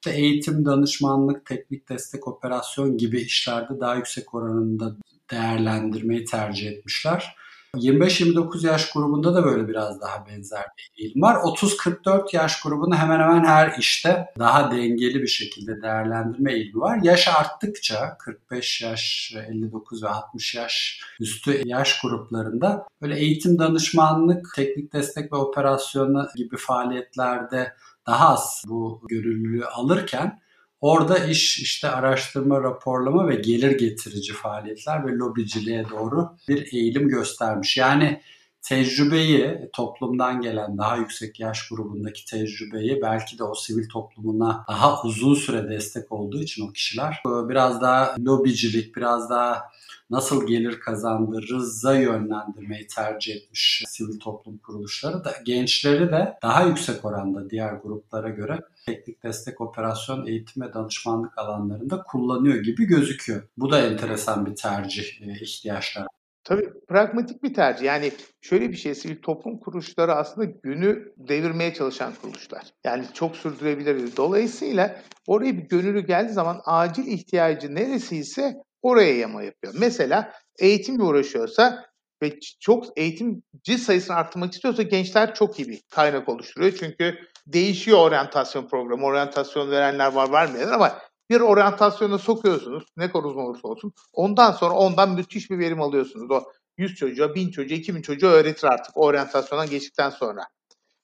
ve 0.07 0.11
eğitim, 0.11 0.65
danışmanlık, 0.65 1.45
teknik 1.45 1.89
destek, 1.89 2.27
operasyon 2.27 2.97
gibi 2.97 3.21
işlerde 3.21 3.79
daha 3.79 3.95
yüksek 3.95 4.33
oranında 4.33 4.95
değerlendirmeyi 5.31 6.25
tercih 6.25 6.71
etmişler. 6.71 7.35
25-29 7.75 8.67
yaş 8.67 8.91
grubunda 8.91 9.35
da 9.35 9.45
böyle 9.45 9.67
biraz 9.67 10.01
daha 10.01 10.25
benzer 10.25 10.65
bir 10.77 11.03
eğilim 11.03 11.21
var. 11.21 11.35
30-44 11.35 12.35
yaş 12.35 12.61
grubunda 12.61 12.95
hemen 12.95 13.19
hemen 13.19 13.45
her 13.45 13.75
işte 13.79 14.25
daha 14.39 14.71
dengeli 14.71 15.21
bir 15.21 15.27
şekilde 15.27 15.81
değerlendirme 15.81 16.53
eğilimi 16.53 16.79
var. 16.79 16.99
Yaş 17.03 17.27
arttıkça 17.27 18.17
45 18.17 18.81
yaş, 18.81 19.33
59 19.49 20.03
ve 20.03 20.07
60 20.07 20.55
yaş 20.55 21.01
üstü 21.19 21.61
yaş 21.65 22.01
gruplarında 22.01 22.87
böyle 23.01 23.19
eğitim 23.19 23.59
danışmanlık, 23.59 24.47
teknik 24.55 24.93
destek 24.93 25.33
ve 25.33 25.37
operasyonu 25.37 26.27
gibi 26.35 26.57
faaliyetlerde 26.57 27.73
daha 28.07 28.29
az 28.29 28.63
bu 28.67 29.01
görünürlüğü 29.09 29.65
alırken 29.65 30.39
Orada 30.81 31.25
iş 31.25 31.59
işte 31.59 31.89
araştırma, 31.89 32.63
raporlama 32.63 33.27
ve 33.27 33.35
gelir 33.35 33.79
getirici 33.79 34.33
faaliyetler 34.33 35.07
ve 35.07 35.11
lobiciliğe 35.11 35.89
doğru 35.89 36.29
bir 36.47 36.73
eğilim 36.73 37.09
göstermiş. 37.09 37.77
Yani 37.77 38.21
tecrübeyi, 38.61 39.69
toplumdan 39.73 40.41
gelen 40.41 40.77
daha 40.77 40.97
yüksek 40.97 41.39
yaş 41.39 41.69
grubundaki 41.69 42.25
tecrübeyi 42.25 43.01
belki 43.01 43.37
de 43.37 43.43
o 43.43 43.55
sivil 43.55 43.89
toplumuna 43.89 44.65
daha 44.67 45.03
uzun 45.03 45.33
süre 45.33 45.69
destek 45.69 46.11
olduğu 46.11 46.41
için 46.41 46.69
o 46.69 46.71
kişiler 46.71 47.21
biraz 47.25 47.81
daha 47.81 48.15
lobicilik, 48.25 48.95
biraz 48.95 49.29
daha 49.29 49.63
nasıl 50.09 50.47
gelir 50.47 50.79
kazandırırız'a 50.79 51.95
yönlendirmeyi 51.95 52.87
tercih 52.87 53.35
etmiş 53.35 53.83
sivil 53.87 54.19
toplum 54.19 54.57
kuruluşları 54.57 55.23
da 55.23 55.33
gençleri 55.45 56.11
de 56.11 56.37
daha 56.41 56.63
yüksek 56.63 57.05
oranda 57.05 57.49
diğer 57.49 57.73
gruplara 57.73 58.29
göre 58.29 58.59
teknik 58.85 59.23
destek 59.23 59.61
operasyon 59.61 60.25
eğitim 60.25 60.63
ve 60.63 60.73
danışmanlık 60.73 61.37
alanlarında 61.37 62.03
kullanıyor 62.03 62.55
gibi 62.55 62.85
gözüküyor. 62.85 63.43
Bu 63.57 63.71
da 63.71 63.81
enteresan 63.81 64.45
bir 64.45 64.55
tercih 64.55 65.21
e, 65.21 65.39
ihtiyaçlar. 65.41 66.07
Tabii 66.47 66.69
pragmatik 66.87 67.43
bir 67.43 67.53
tercih. 67.53 67.85
Yani 67.85 68.11
şöyle 68.41 68.69
bir 68.69 68.77
şey, 68.77 68.95
sivil 68.95 69.21
toplum 69.21 69.59
kuruluşları 69.59 70.13
aslında 70.13 70.45
günü 70.63 71.13
devirmeye 71.17 71.73
çalışan 71.73 72.13
kuruluşlar. 72.21 72.63
Yani 72.83 73.05
çok 73.13 73.35
sürdürebilir. 73.35 74.17
Dolayısıyla 74.17 75.01
oraya 75.27 75.57
bir 75.57 75.63
gönüllü 75.63 75.99
geldiği 75.99 76.33
zaman 76.33 76.61
acil 76.65 77.07
ihtiyacı 77.07 77.75
neresiyse 77.75 78.53
oraya 78.81 79.17
yama 79.17 79.43
yapıyor. 79.43 79.73
Mesela 79.77 80.33
eğitimle 80.59 81.03
uğraşıyorsa 81.03 81.85
ve 82.23 82.39
çok 82.59 82.85
eğitimci 82.97 83.77
sayısını 83.77 84.15
arttırmak 84.15 84.53
istiyorsa 84.53 84.83
gençler 84.83 85.33
çok 85.33 85.59
iyi 85.59 85.67
bir 85.69 85.81
kaynak 85.91 86.29
oluşturuyor. 86.29 86.73
Çünkü 86.79 87.15
değişiyor 87.47 87.97
oryantasyon 87.97 88.67
programı. 88.67 89.05
Oryantasyon 89.05 89.71
verenler 89.71 90.13
var, 90.13 90.31
vermeyenler 90.31 90.73
ama 90.73 90.99
bir 91.29 91.41
oryantasyona 91.41 92.17
sokuyorsunuz. 92.17 92.83
Ne 92.97 93.11
uzun 93.13 93.39
olursa 93.39 93.67
olsun. 93.67 93.93
Ondan 94.13 94.51
sonra 94.51 94.73
ondan 94.73 95.11
müthiş 95.15 95.51
bir 95.51 95.59
verim 95.59 95.81
alıyorsunuz. 95.81 96.31
O 96.31 96.43
100 96.77 96.95
çocuğa, 96.95 97.35
1000 97.35 97.51
çocuğa, 97.51 97.77
2000 97.77 98.01
çocuğa 98.01 98.31
öğretir 98.31 98.67
artık 98.67 98.97
oryantasyona 98.97 99.65
geçtikten 99.65 100.09
sonra. 100.09 100.41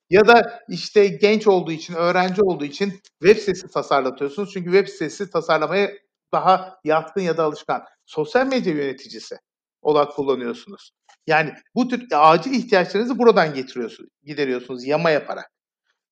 Ya 0.10 0.28
da 0.28 0.64
işte 0.70 1.08
genç 1.08 1.48
olduğu 1.48 1.72
için, 1.72 1.94
öğrenci 1.94 2.42
olduğu 2.42 2.66
için 2.66 3.02
web 3.24 3.38
sitesi 3.38 3.68
tasarlatıyorsunuz. 3.68 4.54
Çünkü 4.54 4.72
web 4.72 4.88
sitesi 4.88 5.30
tasarlamaya 5.30 5.92
daha 6.34 6.80
yatkın 6.84 7.22
ya 7.22 7.38
da 7.38 7.44
alışkan. 7.44 7.84
Sosyal 8.06 8.48
medya 8.48 8.74
yöneticisi 8.74 9.36
olarak 9.82 10.16
kullanıyorsunuz. 10.16 10.92
Yani 11.28 11.54
bu 11.76 11.88
tür 11.88 12.08
acil 12.12 12.54
ihtiyaçlarınızı 12.54 13.20
buradan 13.20 13.54
getiriyorsunuz, 13.54 14.10
gideriyorsunuz 14.24 14.86
yama 14.86 15.10
yaparak. 15.10 15.52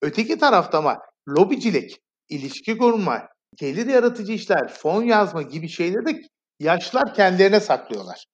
Öteki 0.01 0.39
tarafta 0.39 0.77
ama 0.77 0.99
lobicilik, 1.29 2.01
ilişki 2.29 2.77
kurma, 2.77 3.27
gelir 3.57 3.85
yaratıcı 3.87 4.33
işler, 4.33 4.73
fon 4.73 5.03
yazma 5.03 5.41
gibi 5.41 5.67
şeyleri 5.69 6.05
de 6.05 6.21
yaşlılar 6.59 7.13
kendilerine 7.13 7.59
saklıyorlar. 7.59 8.25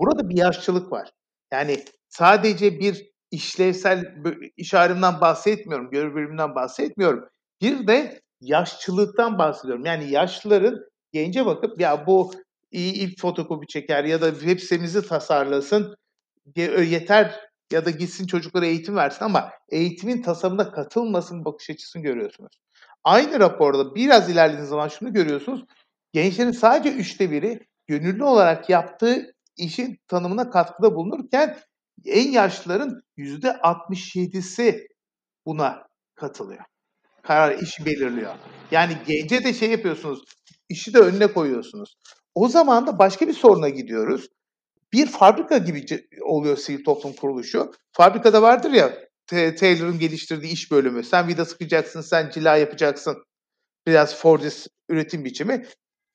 Burada 0.00 0.28
bir 0.28 0.36
yaşlılık 0.36 0.92
var. 0.92 1.10
Yani 1.52 1.84
sadece 2.08 2.80
bir 2.80 3.12
işlevsel 3.30 4.14
iş 4.56 4.74
ayrımından 4.74 5.20
bahsetmiyorum, 5.20 5.90
görev 5.90 6.14
bölümünden 6.14 6.54
bahsetmiyorum. 6.54 7.28
Bir 7.62 7.86
de 7.86 8.20
yaşçılıktan 8.40 9.38
bahsediyorum. 9.38 9.84
Yani 9.84 10.10
yaşlıların 10.10 10.80
gence 11.12 11.46
bakıp 11.46 11.80
ya 11.80 12.06
bu 12.06 12.32
iyi 12.70 12.94
ip 12.94 13.20
fotokopi 13.20 13.66
çeker 13.66 14.04
ya 14.04 14.20
da 14.20 14.30
web 14.32 14.58
sitemizi 14.58 15.06
tasarlasın 15.06 15.96
yeter 16.56 17.40
ya 17.72 17.84
da 17.84 17.90
gitsin 17.90 18.26
çocuklara 18.26 18.66
eğitim 18.66 18.96
versin 18.96 19.24
ama 19.24 19.50
eğitimin 19.68 20.22
tasarımına 20.22 20.72
katılmasın 20.72 21.44
bakış 21.44 21.70
açısını 21.70 22.02
görüyorsunuz. 22.02 22.52
Aynı 23.04 23.40
raporda 23.40 23.94
biraz 23.94 24.30
ilerlediğiniz 24.30 24.68
zaman 24.68 24.88
şunu 24.88 25.12
görüyorsunuz. 25.12 25.64
Gençlerin 26.12 26.52
sadece 26.52 26.96
üçte 26.96 27.30
biri 27.30 27.66
gönüllü 27.86 28.24
olarak 28.24 28.70
yaptığı 28.70 29.34
işin 29.56 29.98
tanımına 30.08 30.50
katkıda 30.50 30.94
bulunurken 30.94 31.58
en 32.04 32.30
yaşlıların 32.30 33.02
yüzde 33.16 33.48
67'si 33.48 34.86
buna 35.46 35.86
katılıyor. 36.14 36.64
Karar 37.22 37.58
işi 37.58 37.86
belirliyor. 37.86 38.34
Yani 38.70 38.96
gence 39.06 39.44
de 39.44 39.54
şey 39.54 39.70
yapıyorsunuz, 39.70 40.24
işi 40.68 40.94
de 40.94 40.98
önüne 40.98 41.26
koyuyorsunuz. 41.26 41.96
O 42.34 42.48
zaman 42.48 42.86
da 42.86 42.98
başka 42.98 43.28
bir 43.28 43.32
soruna 43.32 43.68
gidiyoruz. 43.68 44.28
Bir 44.92 45.06
fabrika 45.06 45.58
gibi 45.58 45.86
oluyor 46.22 46.56
sivil 46.56 46.84
toplum 46.84 47.12
kuruluşu. 47.12 47.72
Fabrikada 47.92 48.42
vardır 48.42 48.70
ya 48.70 48.92
Taylor'ın 49.32 49.98
geliştirdiği 49.98 50.52
iş 50.52 50.70
bölümü. 50.70 51.04
Sen 51.04 51.28
vida 51.28 51.44
sıkacaksın, 51.44 52.00
sen 52.00 52.30
cila 52.30 52.56
yapacaksın. 52.56 53.24
Biraz 53.86 54.16
Fordist 54.16 54.68
üretim 54.88 55.24
biçimi. 55.24 55.66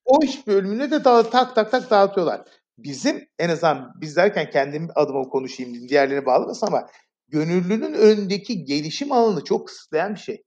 O 0.05 0.23
iş 0.23 0.47
bölümünü 0.47 0.91
de 0.91 1.03
dağ, 1.03 1.29
tak 1.29 1.55
tak 1.55 1.71
tak 1.71 1.89
dağıtıyorlar. 1.89 2.41
Bizim 2.77 3.27
en 3.39 3.49
azından 3.49 3.91
biz 4.01 4.15
derken 4.15 4.49
kendim 4.49 4.87
adıma 4.95 5.23
konuşayım 5.23 5.89
diğerlerine 5.89 6.25
bağlamasın 6.25 6.67
ama 6.67 6.87
gönüllünün 7.27 7.93
önündeki 7.93 8.65
gelişim 8.65 9.11
alanı 9.11 9.43
çok 9.43 9.67
kısıtlayan 9.67 10.15
bir 10.15 10.19
şey. 10.19 10.43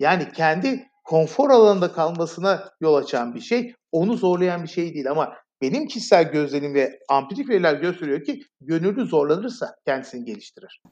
Yani 0.00 0.32
kendi 0.32 0.86
konfor 1.04 1.50
alanında 1.50 1.92
kalmasına 1.92 2.70
yol 2.80 2.94
açan 2.94 3.34
bir 3.34 3.40
şey. 3.40 3.74
Onu 3.92 4.16
zorlayan 4.16 4.62
bir 4.62 4.68
şey 4.68 4.94
değil 4.94 5.10
ama 5.10 5.34
benim 5.62 5.86
kişisel 5.86 6.32
gözlemim 6.32 6.74
ve 6.74 6.98
ampirik 7.08 7.48
veriler 7.48 7.74
gösteriyor 7.74 8.24
ki 8.24 8.42
gönüllü 8.60 9.06
zorlanırsa 9.06 9.74
kendisini 9.86 10.24
geliştirir. 10.24 10.82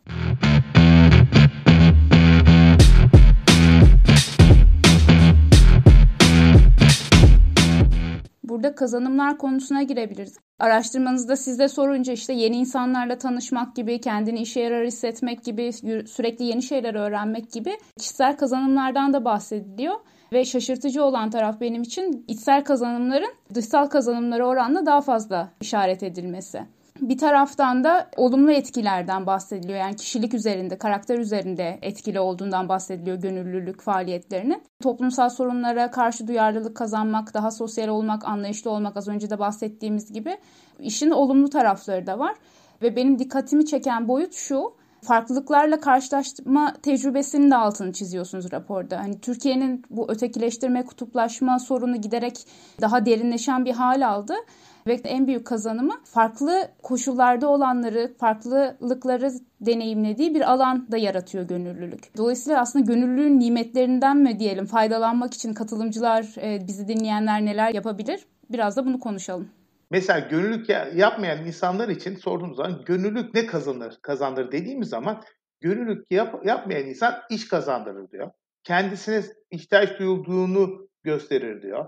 Burada 8.54 8.74
kazanımlar 8.74 9.38
konusuna 9.38 9.82
girebiliriz. 9.82 10.38
Araştırmanızda 10.58 11.36
sizde 11.36 11.68
sorunca 11.68 12.12
işte 12.12 12.32
yeni 12.32 12.56
insanlarla 12.56 13.18
tanışmak 13.18 13.76
gibi, 13.76 14.00
kendini 14.00 14.40
işe 14.40 14.60
yarar 14.60 14.86
hissetmek 14.86 15.44
gibi, 15.44 15.72
sürekli 16.06 16.44
yeni 16.44 16.62
şeyler 16.62 16.94
öğrenmek 16.94 17.52
gibi 17.52 17.76
kişisel 17.98 18.36
kazanımlardan 18.36 19.12
da 19.12 19.24
bahsediliyor. 19.24 19.94
Ve 20.32 20.44
şaşırtıcı 20.44 21.04
olan 21.04 21.30
taraf 21.30 21.60
benim 21.60 21.82
için 21.82 22.24
içsel 22.28 22.64
kazanımların 22.64 23.34
dışsal 23.54 23.86
kazanımlara 23.86 24.46
oranla 24.46 24.86
daha 24.86 25.00
fazla 25.00 25.52
işaret 25.60 26.02
edilmesi. 26.02 26.62
Bir 27.00 27.18
taraftan 27.18 27.85
da 27.85 28.11
olumlu 28.16 28.52
etkilerden 28.52 29.26
bahsediliyor. 29.26 29.78
Yani 29.78 29.96
kişilik 29.96 30.35
üzerinde, 30.35 30.78
karakter 30.78 31.18
üzerinde 31.18 31.78
etkili 31.83 32.20
olduğundan 32.20 32.68
bahsediliyor 32.68 33.16
gönüllülük 33.16 33.80
faaliyetlerinin. 33.83 34.62
Toplumsal 34.83 35.28
sorunlara 35.28 35.90
karşı 35.90 36.28
duyarlılık 36.28 36.76
kazanmak, 36.76 37.35
daha 37.35 37.50
sosyal 37.50 37.88
olmak, 37.88 38.24
anlayışlı 38.24 38.70
olmak 38.70 38.96
az 38.96 39.09
önce 39.09 39.30
de 39.30 39.38
bahsettiğimiz 39.38 40.12
gibi 40.12 40.38
işin 40.78 41.11
olumlu 41.11 41.50
tarafları 41.50 42.07
da 42.07 42.18
var. 42.18 42.35
Ve 42.83 42.96
benim 42.96 43.18
dikkatimi 43.18 43.66
çeken 43.66 44.09
boyut 44.09 44.35
şu 44.35 44.74
farklılıklarla 45.02 45.80
karşılaşma 45.80 46.74
tecrübesinin 46.83 47.50
de 47.50 47.57
altını 47.57 47.92
çiziyorsunuz 47.92 48.52
raporda. 48.52 48.98
Hani 48.98 49.20
Türkiye'nin 49.20 49.83
bu 49.90 50.11
ötekileştirme, 50.11 50.85
kutuplaşma 50.85 51.59
sorunu 51.59 51.96
giderek 52.00 52.46
daha 52.80 53.07
derinleşen 53.07 53.64
bir 53.64 53.72
hal 53.72 54.09
aldı. 54.09 54.35
Ve 54.87 54.92
en 54.94 55.27
büyük 55.27 55.47
kazanımı 55.47 55.94
farklı 56.05 56.68
koşullarda 56.83 57.49
olanları, 57.49 58.14
farklılıkları 58.18 59.31
deneyimlediği 59.61 60.35
bir 60.35 60.53
alan 60.53 60.92
da 60.92 60.97
yaratıyor 60.97 61.44
gönüllülük. 61.44 62.16
Dolayısıyla 62.16 62.61
aslında 62.61 62.85
gönüllülüğün 62.85 63.40
nimetlerinden 63.40 64.16
mi 64.16 64.38
diyelim 64.38 64.66
faydalanmak 64.66 65.35
için 65.35 65.55
katılımcılar, 65.55 66.35
e, 66.42 66.66
bizi 66.66 66.88
dinleyenler 66.88 67.44
neler 67.44 67.75
yapabilir? 67.75 68.20
Biraz 68.51 68.77
da 68.77 68.87
bunu 68.87 69.01
konuşalım. 69.01 69.49
Mesela 69.90 70.18
gönüllülük 70.18 70.68
yapmayan 70.94 71.47
insanlar 71.47 71.88
için 71.88 72.16
sorduğumuz 72.16 72.57
zaman 72.57 72.85
gönüllülük 72.87 73.35
ne 73.35 73.47
kazanır, 73.47 73.99
kazandırır 74.03 74.53
dediğimiz 74.53 74.88
zaman 74.88 75.23
gönüllülük 75.61 76.11
yap, 76.11 76.47
yapmayan 76.47 76.87
insan 76.87 77.14
iş 77.31 77.49
kazandırır 77.49 78.11
diyor. 78.11 78.31
Kendisine 78.64 79.23
ihtiyaç 79.51 79.99
duyulduğunu 79.99 80.88
gösterir 81.03 81.62
diyor. 81.62 81.87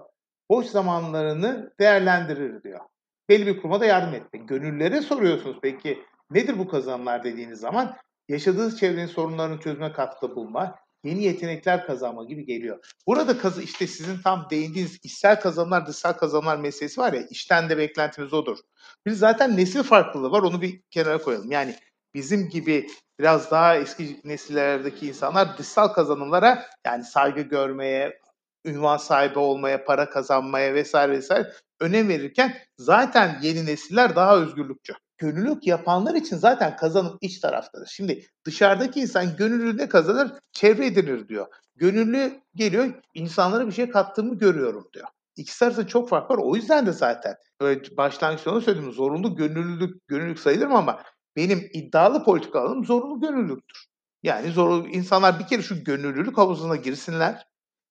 Boş 0.51 0.67
zamanlarını 0.67 1.73
değerlendirir 1.81 2.63
diyor. 2.63 2.81
Belli 3.29 3.47
bir 3.47 3.57
kuruma 3.61 3.81
da 3.81 3.87
yardım 3.87 4.15
etmek. 4.15 4.49
Gönüllere 4.49 5.03
soruyorsunuz 5.03 5.57
peki 5.63 6.05
nedir 6.31 6.59
bu 6.59 6.69
kazanımlar 6.69 7.25
dediğiniz 7.25 7.61
zaman 7.61 7.97
yaşadığınız 8.29 8.81
çevrenin 8.81 9.07
sorunlarını 9.07 9.61
çözme 9.61 9.93
katkıda 9.93 10.37
bulma, 10.37 10.75
yeni 11.05 11.25
yetenekler 11.25 11.87
kazanma 11.87 12.25
gibi 12.25 12.47
geliyor. 12.47 12.79
Burada 13.07 13.39
kazı 13.39 13.63
işte 13.63 13.87
sizin 13.87 14.23
tam 14.23 14.47
değindiğiniz 14.51 14.99
içsel 15.03 15.41
kazanımlar, 15.41 15.87
dışsal 15.87 16.13
kazanımlar 16.13 16.57
meselesi 16.57 17.01
var 17.01 17.13
ya 17.13 17.23
işten 17.31 17.69
de 17.69 17.79
beklentimiz 17.79 18.33
odur. 18.33 18.59
Biz 19.07 19.19
zaten 19.19 19.57
nesil 19.57 19.83
farklılığı 19.83 20.31
var 20.31 20.43
onu 20.43 20.61
bir 20.61 20.81
kenara 20.91 21.19
koyalım. 21.19 21.51
Yani 21.51 21.77
bizim 22.15 22.49
gibi 22.49 22.87
biraz 23.21 23.51
daha 23.51 23.77
eski 23.77 24.21
nesillerdeki 24.25 25.09
insanlar 25.09 25.59
dışsal 25.59 25.89
kazanımlara 25.89 26.67
yani 26.87 27.05
saygı 27.05 27.41
görmeye, 27.41 28.21
ünvan 28.67 28.97
sahibi 28.97 29.39
olmaya, 29.39 29.85
para 29.85 30.11
kazanmaya 30.11 30.75
vesaire 30.75 31.13
vesaire 31.13 31.53
önem 31.81 32.09
verirken 32.09 32.59
zaten 32.79 33.39
yeni 33.43 33.67
nesiller 33.67 34.17
daha 34.17 34.37
özgürlükçü. 34.37 34.93
Gönüllülük 35.19 35.67
yapanlar 35.67 36.15
için 36.15 36.37
zaten 36.37 36.77
kazanım 36.77 37.19
iç 37.21 37.41
taraftadır. 37.41 37.87
Şimdi 37.87 38.27
dışarıdaki 38.45 39.01
insan 39.01 39.37
gönüllü 39.37 39.77
ne 39.77 39.89
kazanır? 39.89 40.33
Çevre 40.53 40.87
edinir 40.87 41.29
diyor. 41.29 41.47
Gönüllü 41.77 42.41
geliyor, 42.55 42.95
insanlara 43.15 43.67
bir 43.67 43.73
şey 43.73 43.91
kattığımı 43.91 44.39
görüyorum 44.39 44.89
diyor. 44.95 45.07
İkisi 45.37 45.65
arasında 45.65 45.87
çok 45.87 46.09
fark 46.09 46.31
var. 46.31 46.39
O 46.39 46.57
yüzden 46.57 46.87
de 46.87 46.93
zaten 46.93 47.37
böyle 47.61 47.97
başlangıçta 47.97 48.61
söyledim. 48.61 48.93
Zorunlu 48.93 49.37
gönüllülük, 49.37 50.09
gönüllülük 50.09 50.39
sayılır 50.39 50.67
mı 50.67 50.79
ama 50.79 51.03
benim 51.37 51.69
iddialı 51.73 52.25
politika 52.25 52.61
alanım 52.61 52.85
zorunlu 52.85 53.21
gönüllülüktür. 53.21 53.87
Yani 54.23 54.51
zor, 54.51 54.87
insanlar 54.87 55.39
bir 55.39 55.47
kere 55.47 55.63
şu 55.63 55.85
gönüllülük 55.85 56.39
havuzuna 56.39 56.77
girsinler, 56.77 57.47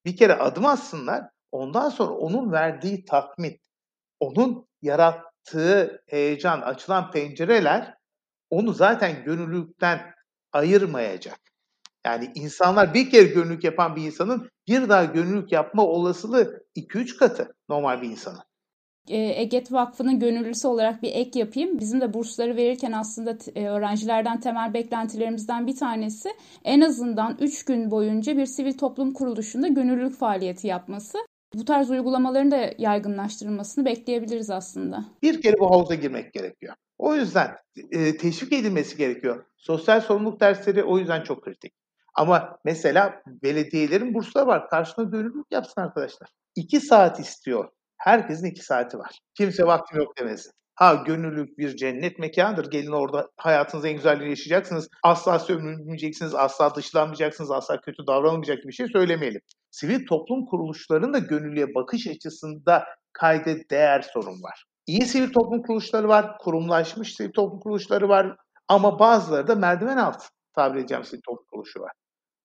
bir 0.06 0.18
kere 0.18 0.34
adım 0.34 0.66
atsınlar, 0.66 1.24
ondan 1.52 1.90
sonra 1.90 2.14
onun 2.14 2.52
verdiği 2.52 3.06
tatmin, 3.06 3.60
onun 4.20 4.68
yarattığı 4.82 6.04
heyecan, 6.08 6.62
açılan 6.62 7.12
pencereler 7.12 7.98
onu 8.50 8.74
zaten 8.74 9.24
gönüllülükten 9.24 10.14
ayırmayacak. 10.54 11.40
Yani 12.06 12.32
insanlar 12.36 12.94
bir 12.94 13.10
kere 13.10 13.24
gönüllülük 13.24 13.64
yapan 13.64 13.96
bir 13.96 14.04
insanın 14.04 14.50
bir 14.68 14.90
daha 14.90 15.06
gönüllülük 15.06 15.52
yapma 15.52 15.84
olasılığı 15.84 16.64
2-3 16.76 17.18
katı 17.18 17.56
normal 17.70 18.02
bir 18.02 18.10
insanın. 18.10 18.44
E, 19.08 19.18
Eget 19.18 19.72
Vakfı'nın 19.72 20.20
gönüllüsü 20.20 20.68
olarak 20.68 21.04
bir 21.04 21.12
ek 21.14 21.40
yapayım. 21.40 21.80
Bizim 21.80 22.02
de 22.02 22.14
bursları 22.14 22.56
verirken 22.56 22.92
aslında 22.92 23.38
e, 23.56 23.68
öğrencilerden 23.68 24.40
temel 24.40 24.74
beklentilerimizden 24.74 25.68
bir 25.68 25.76
tanesi 25.76 26.30
en 26.64 26.82
azından 26.82 27.38
3 27.42 27.66
gün 27.66 27.92
boyunca 27.92 28.38
bir 28.38 28.46
sivil 28.46 28.78
toplum 28.78 29.14
kuruluşunda 29.14 29.68
gönüllülük 29.68 30.16
faaliyeti 30.16 30.68
yapması. 30.68 31.18
Bu 31.54 31.66
tarz 31.66 31.90
uygulamaların 31.90 32.52
da 32.52 32.72
yaygınlaştırılmasını 32.78 33.86
bekleyebiliriz 33.86 34.50
aslında. 34.50 35.06
Bir 35.22 35.42
kere 35.42 35.60
bu 35.60 35.72
havuza 35.72 35.96
girmek 35.96 36.34
gerekiyor. 36.34 36.76
O 36.98 37.16
yüzden 37.16 37.56
e, 37.92 38.18
teşvik 38.18 38.54
edilmesi 38.54 38.98
gerekiyor. 38.98 39.46
Sosyal 39.58 40.02
sorumluluk 40.02 40.40
dersleri 40.40 40.84
o 40.84 40.98
yüzden 40.98 41.24
çok 41.24 41.44
kritik. 41.44 41.74
Ama 42.14 42.60
mesela 42.66 43.22
belediyelerin 43.44 44.14
bursları 44.14 44.48
var. 44.48 44.70
Karşına 44.70 45.04
gönüllülük 45.04 45.52
yapsın 45.52 45.82
arkadaşlar. 45.82 46.30
İki 46.56 46.80
saat 46.80 47.20
istiyor. 47.20 47.70
Herkesin 47.98 48.46
iki 48.46 48.62
saati 48.62 48.98
var. 48.98 49.20
Kimse 49.38 49.64
vaktim 49.64 49.98
yok 49.98 50.18
demesin. 50.20 50.52
Ha 50.76 50.96
gönüllülük 50.96 51.58
bir 51.58 51.76
cennet 51.76 52.20
mekanıdır. 52.20 52.72
Gelin 52.72 52.92
orada 52.92 53.30
hayatınızın 53.38 53.88
en 53.88 53.96
güzelliğini 53.96 54.30
yaşayacaksınız. 54.30 54.88
Asla 55.04 55.40
sömürülmeyeceksiniz, 55.40 56.36
asla 56.36 56.76
dışlanmayacaksınız, 56.76 57.52
asla 57.52 57.82
kötü 57.82 58.08
davranılmayacak 58.08 58.58
bir 58.68 58.74
şey 58.74 58.88
söylemeyelim. 58.88 59.42
Sivil 59.72 60.06
toplum 60.06 60.46
kuruluşlarının 60.46 61.14
da 61.14 61.20
gönüllüye 61.20 61.76
bakış 61.76 62.08
açısında 62.08 62.86
kayda 63.14 63.56
değer 63.72 64.02
sorun 64.14 64.44
var. 64.44 64.64
İyi 64.88 65.06
sivil 65.06 65.34
toplum 65.34 65.62
kuruluşları 65.62 66.08
var, 66.08 66.38
kurumlaşmış 66.38 67.16
sivil 67.16 67.32
toplum 67.32 67.60
kuruluşları 67.60 68.10
var 68.10 68.36
ama 68.68 69.00
bazıları 69.00 69.48
da 69.48 69.56
merdiven 69.56 69.98
altı 69.98 70.28
tabir 70.56 70.80
edeceğim 70.80 71.04
sivil 71.04 71.22
toplum 71.22 71.46
kuruluşu 71.52 71.80
var. 71.80 71.92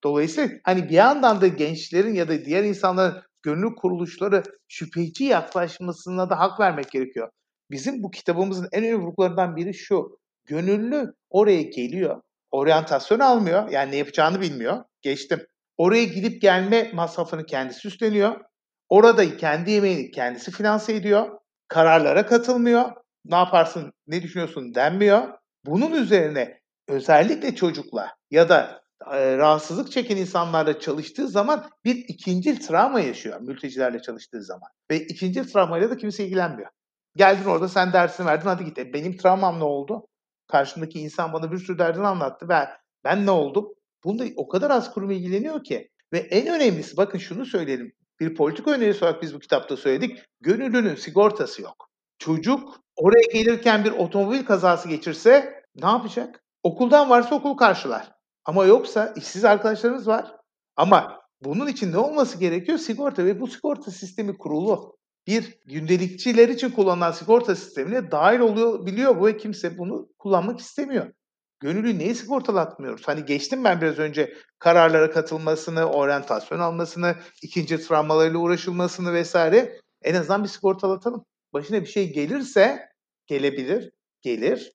Dolayısıyla 0.04 0.50
hani 0.64 0.88
bir 0.88 0.94
yandan 0.94 1.40
da 1.40 1.46
gençlerin 1.46 2.14
ya 2.14 2.28
da 2.28 2.44
diğer 2.44 2.64
insanların 2.64 3.22
gönüllü 3.42 3.74
kuruluşları 3.74 4.42
şüpheci 4.68 5.24
yaklaşmasına 5.24 6.30
da 6.30 6.38
hak 6.38 6.60
vermek 6.60 6.90
gerekiyor. 6.90 7.30
Bizim 7.70 8.02
bu 8.02 8.10
kitabımızın 8.10 8.68
en 8.72 8.84
önemli 8.84 8.98
vurgularından 8.98 9.56
biri 9.56 9.74
şu. 9.74 10.18
Gönüllü 10.46 11.14
oraya 11.30 11.62
geliyor. 11.62 12.20
Oryantasyon 12.50 13.18
almıyor. 13.18 13.68
Yani 13.70 13.92
ne 13.92 13.96
yapacağını 13.96 14.40
bilmiyor. 14.40 14.84
Geçtim. 15.02 15.46
Oraya 15.76 16.04
gidip 16.04 16.42
gelme 16.42 16.90
masrafını 16.94 17.46
kendisi 17.46 17.88
üstleniyor. 17.88 18.40
Orada 18.88 19.36
kendi 19.36 19.70
yemeğini 19.70 20.10
kendisi 20.10 20.50
finanse 20.50 20.94
ediyor. 20.94 21.38
Kararlara 21.68 22.26
katılmıyor. 22.26 22.90
Ne 23.24 23.36
yaparsın, 23.36 23.92
ne 24.06 24.22
düşünüyorsun 24.22 24.74
denmiyor. 24.74 25.28
Bunun 25.66 25.92
üzerine 25.92 26.60
özellikle 26.88 27.54
çocukla 27.54 28.14
ya 28.30 28.48
da 28.48 28.79
rahatsızlık 29.06 29.92
çeken 29.92 30.16
insanlarla 30.16 30.80
çalıştığı 30.80 31.28
zaman 31.28 31.70
bir 31.84 31.94
ikinci 31.94 32.58
travma 32.58 33.00
yaşıyor 33.00 33.40
mültecilerle 33.40 34.02
çalıştığı 34.02 34.42
zaman. 34.42 34.68
Ve 34.90 35.00
ikinci 35.00 35.42
travmayla 35.42 35.90
da 35.90 35.96
kimse 35.96 36.24
ilgilenmiyor. 36.24 36.70
Geldin 37.16 37.44
orada 37.44 37.68
sen 37.68 37.92
dersini 37.92 38.26
verdin 38.26 38.46
hadi 38.46 38.64
git. 38.64 38.78
E, 38.78 38.92
benim 38.92 39.16
travmam 39.16 39.60
ne 39.60 39.64
oldu? 39.64 40.06
Karşımdaki 40.48 41.00
insan 41.00 41.32
bana 41.32 41.52
bir 41.52 41.58
sürü 41.58 41.78
derdini 41.78 42.06
anlattı 42.06 42.48
ve 42.48 42.68
ben 43.04 43.26
ne 43.26 43.30
oldum? 43.30 43.68
Bunda 44.04 44.24
o 44.36 44.48
kadar 44.48 44.70
az 44.70 44.94
kurum 44.94 45.10
ilgileniyor 45.10 45.64
ki. 45.64 45.90
Ve 46.12 46.18
en 46.18 46.46
önemlisi 46.46 46.96
bakın 46.96 47.18
şunu 47.18 47.46
söyleyelim. 47.46 47.92
Bir 48.20 48.34
politik 48.34 48.68
önerisi 48.68 49.04
olarak 49.04 49.22
biz 49.22 49.34
bu 49.34 49.38
kitapta 49.38 49.76
söyledik. 49.76 50.18
Gönüllünün 50.40 50.94
sigortası 50.94 51.62
yok. 51.62 51.90
Çocuk 52.18 52.80
oraya 52.96 53.32
gelirken 53.32 53.84
bir 53.84 53.92
otomobil 53.92 54.44
kazası 54.44 54.88
geçirse 54.88 55.62
ne 55.74 55.86
yapacak? 55.86 56.44
Okuldan 56.62 57.10
varsa 57.10 57.34
okul 57.34 57.56
karşılar. 57.56 58.19
Ama 58.44 58.64
yoksa 58.64 59.14
işsiz 59.16 59.44
arkadaşlarınız 59.44 60.06
var. 60.06 60.36
Ama 60.76 61.20
bunun 61.40 61.66
için 61.66 61.92
ne 61.92 61.98
olması 61.98 62.38
gerekiyor? 62.38 62.78
Sigorta 62.78 63.24
ve 63.24 63.40
bu 63.40 63.46
sigorta 63.46 63.90
sistemi 63.90 64.38
kurulu. 64.38 64.96
Bir 65.26 65.58
gündelikçiler 65.66 66.48
için 66.48 66.70
kullanılan 66.70 67.12
sigorta 67.12 67.56
sistemine 67.56 68.10
dahil 68.10 68.40
oluyor 68.40 68.86
biliyor 68.86 69.20
bu 69.20 69.26
ve 69.26 69.36
kimse 69.36 69.78
bunu 69.78 70.08
kullanmak 70.18 70.60
istemiyor. 70.60 71.12
Gönüllü 71.60 71.98
neyi 71.98 72.14
sigortalatmıyoruz? 72.14 73.08
Hani 73.08 73.24
geçtim 73.24 73.64
ben 73.64 73.80
biraz 73.80 73.98
önce 73.98 74.34
kararlara 74.58 75.10
katılmasını, 75.10 75.84
oryantasyon 75.84 76.58
almasını, 76.58 77.16
ikinci 77.42 77.78
travmalarıyla 77.78 78.38
uğraşılmasını 78.38 79.12
vesaire. 79.12 79.80
En 80.02 80.14
azından 80.14 80.44
bir 80.44 80.48
sigortalatalım. 80.48 81.24
Başına 81.52 81.80
bir 81.80 81.86
şey 81.86 82.12
gelirse 82.12 82.88
gelebilir, 83.26 83.92
gelir 84.22 84.72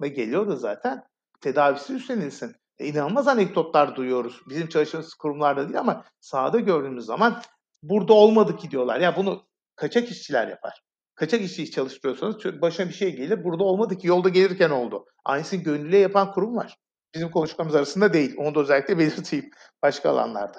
ve 0.00 0.08
geliyor 0.08 0.48
da 0.48 0.56
zaten 0.56 1.02
tedavisi 1.40 1.92
üstlenilsin. 1.92 2.56
E, 2.78 2.86
inanılmaz 2.86 3.28
anekdotlar 3.28 3.96
duyuyoruz. 3.96 4.40
Bizim 4.48 4.68
çalıştığımız 4.68 5.14
kurumlarda 5.14 5.68
değil 5.68 5.80
ama 5.80 6.04
sahada 6.20 6.60
gördüğümüz 6.60 7.04
zaman 7.04 7.42
burada 7.82 8.12
olmadı 8.12 8.56
ki 8.56 8.70
diyorlar. 8.70 9.00
Ya 9.00 9.16
bunu 9.16 9.42
kaçak 9.76 10.10
işçiler 10.10 10.48
yapar. 10.48 10.80
Kaçak 11.14 11.40
işçi 11.40 11.70
çalıştırıyorsanız 11.70 12.62
başına 12.62 12.88
bir 12.88 12.94
şey 12.94 13.16
gelir. 13.16 13.44
Burada 13.44 13.64
olmadı 13.64 13.98
ki 13.98 14.06
yolda 14.06 14.28
gelirken 14.28 14.70
oldu. 14.70 15.04
Aynısını 15.24 15.62
gönüllüye 15.62 16.00
yapan 16.02 16.32
kurum 16.32 16.56
var. 16.56 16.76
Bizim 17.14 17.30
konuşmamız 17.30 17.74
arasında 17.74 18.12
değil. 18.12 18.34
Onu 18.38 18.54
da 18.54 18.60
özellikle 18.60 18.98
belirteyim 18.98 19.50
başka 19.82 20.10
alanlarda. 20.10 20.58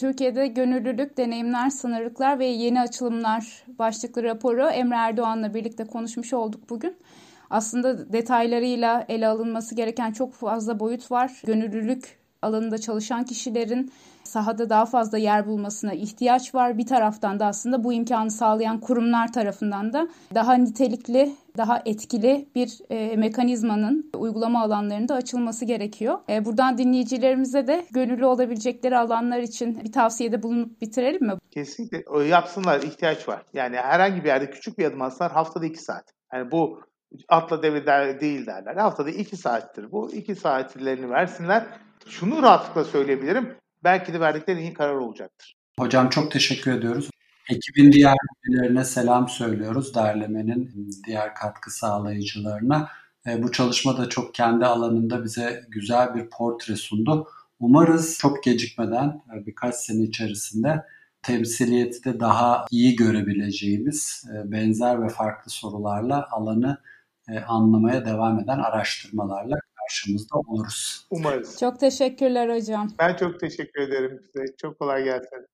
Türkiye'de 0.00 0.46
gönüllülük, 0.46 1.16
deneyimler, 1.16 1.70
sınırlıklar 1.70 2.38
ve 2.38 2.46
yeni 2.46 2.80
açılımlar 2.80 3.64
başlıklı 3.78 4.22
raporu 4.22 4.68
Emre 4.68 4.96
Erdoğan'la 4.96 5.54
birlikte 5.54 5.84
konuşmuş 5.84 6.32
olduk 6.32 6.70
bugün. 6.70 6.96
Aslında 7.50 8.12
detaylarıyla 8.12 9.04
ele 9.08 9.28
alınması 9.28 9.74
gereken 9.74 10.12
çok 10.12 10.32
fazla 10.32 10.80
boyut 10.80 11.10
var. 11.10 11.42
Gönüllülük 11.46 12.18
alanında 12.42 12.78
çalışan 12.78 13.24
kişilerin 13.24 13.92
sahada 14.30 14.70
daha 14.70 14.86
fazla 14.86 15.18
yer 15.18 15.46
bulmasına 15.46 15.92
ihtiyaç 15.92 16.54
var. 16.54 16.78
Bir 16.78 16.86
taraftan 16.86 17.40
da 17.40 17.46
aslında 17.46 17.84
bu 17.84 17.92
imkanı 17.92 18.30
sağlayan 18.30 18.80
kurumlar 18.80 19.32
tarafından 19.32 19.92
da 19.92 20.08
daha 20.34 20.54
nitelikli, 20.54 21.32
daha 21.56 21.82
etkili 21.84 22.48
bir 22.54 22.78
e, 22.90 23.16
mekanizmanın 23.16 24.10
uygulama 24.16 24.62
alanlarında 24.62 25.14
açılması 25.14 25.64
gerekiyor. 25.64 26.18
E, 26.28 26.44
buradan 26.44 26.78
dinleyicilerimize 26.78 27.66
de 27.66 27.86
gönüllü 27.90 28.26
olabilecekleri 28.26 28.98
alanlar 28.98 29.38
için 29.38 29.80
bir 29.84 29.92
tavsiyede 29.92 30.42
bulunup 30.42 30.80
bitirelim 30.80 31.26
mi? 31.26 31.32
Kesinlikle 31.50 32.04
o 32.06 32.20
yapsınlar 32.20 32.82
ihtiyaç 32.82 33.28
var. 33.28 33.42
Yani 33.52 33.76
herhangi 33.76 34.24
bir 34.24 34.28
yerde 34.28 34.50
küçük 34.50 34.78
bir 34.78 34.84
adım 34.84 35.02
atsalar 35.02 35.32
haftada 35.32 35.66
iki 35.66 35.82
saat. 35.82 36.04
Yani 36.32 36.50
bu 36.50 36.80
atla 37.28 37.62
deve 37.62 37.86
der, 37.86 38.20
değil 38.20 38.46
derler. 38.46 38.76
Haftada 38.76 39.10
iki 39.10 39.36
saattir 39.36 39.92
bu. 39.92 40.12
iki 40.12 40.34
saatlerini 40.34 41.10
versinler. 41.10 41.66
Şunu 42.06 42.42
rahatlıkla 42.42 42.84
söyleyebilirim. 42.84 43.59
Belki 43.84 44.12
de 44.12 44.20
verdikleri 44.20 44.60
iyi 44.60 44.74
karar 44.74 44.94
olacaktır. 44.94 45.56
Hocam 45.78 46.08
çok 46.08 46.32
teşekkür 46.32 46.72
ediyoruz. 46.72 47.10
Ekibin 47.50 47.92
diğer 47.92 48.16
üyelerine 48.44 48.84
selam 48.84 49.28
söylüyoruz. 49.28 49.94
Derlemenin 49.94 50.90
diğer 51.06 51.34
katkı 51.34 51.70
sağlayıcılarına. 51.70 52.88
Bu 53.26 53.52
çalışma 53.52 53.98
da 53.98 54.08
çok 54.08 54.34
kendi 54.34 54.66
alanında 54.66 55.24
bize 55.24 55.64
güzel 55.68 56.14
bir 56.14 56.30
portre 56.30 56.76
sundu. 56.76 57.28
Umarız 57.60 58.18
çok 58.18 58.44
gecikmeden 58.44 59.08
e, 59.08 59.46
birkaç 59.46 59.74
sene 59.74 60.02
içerisinde 60.02 60.84
temsiliyeti 61.22 62.04
de 62.04 62.20
daha 62.20 62.66
iyi 62.70 62.96
görebileceğimiz 62.96 64.24
e, 64.34 64.52
benzer 64.52 65.02
ve 65.02 65.08
farklı 65.08 65.50
sorularla 65.50 66.28
alanı 66.30 66.78
anlamaya 67.46 68.04
devam 68.04 68.40
eden 68.40 68.58
araştırmalarla 68.58 69.56
karşımızda 69.90 70.38
oluruz. 70.38 71.06
Umarız. 71.10 71.58
Çok 71.60 71.80
teşekkürler 71.80 72.56
hocam. 72.56 72.90
Ben 72.98 73.16
çok 73.16 73.40
teşekkür 73.40 73.80
ederim 73.82 74.20
size. 74.26 74.44
Çok 74.56 74.78
kolay 74.78 75.04
gelsin. 75.04 75.46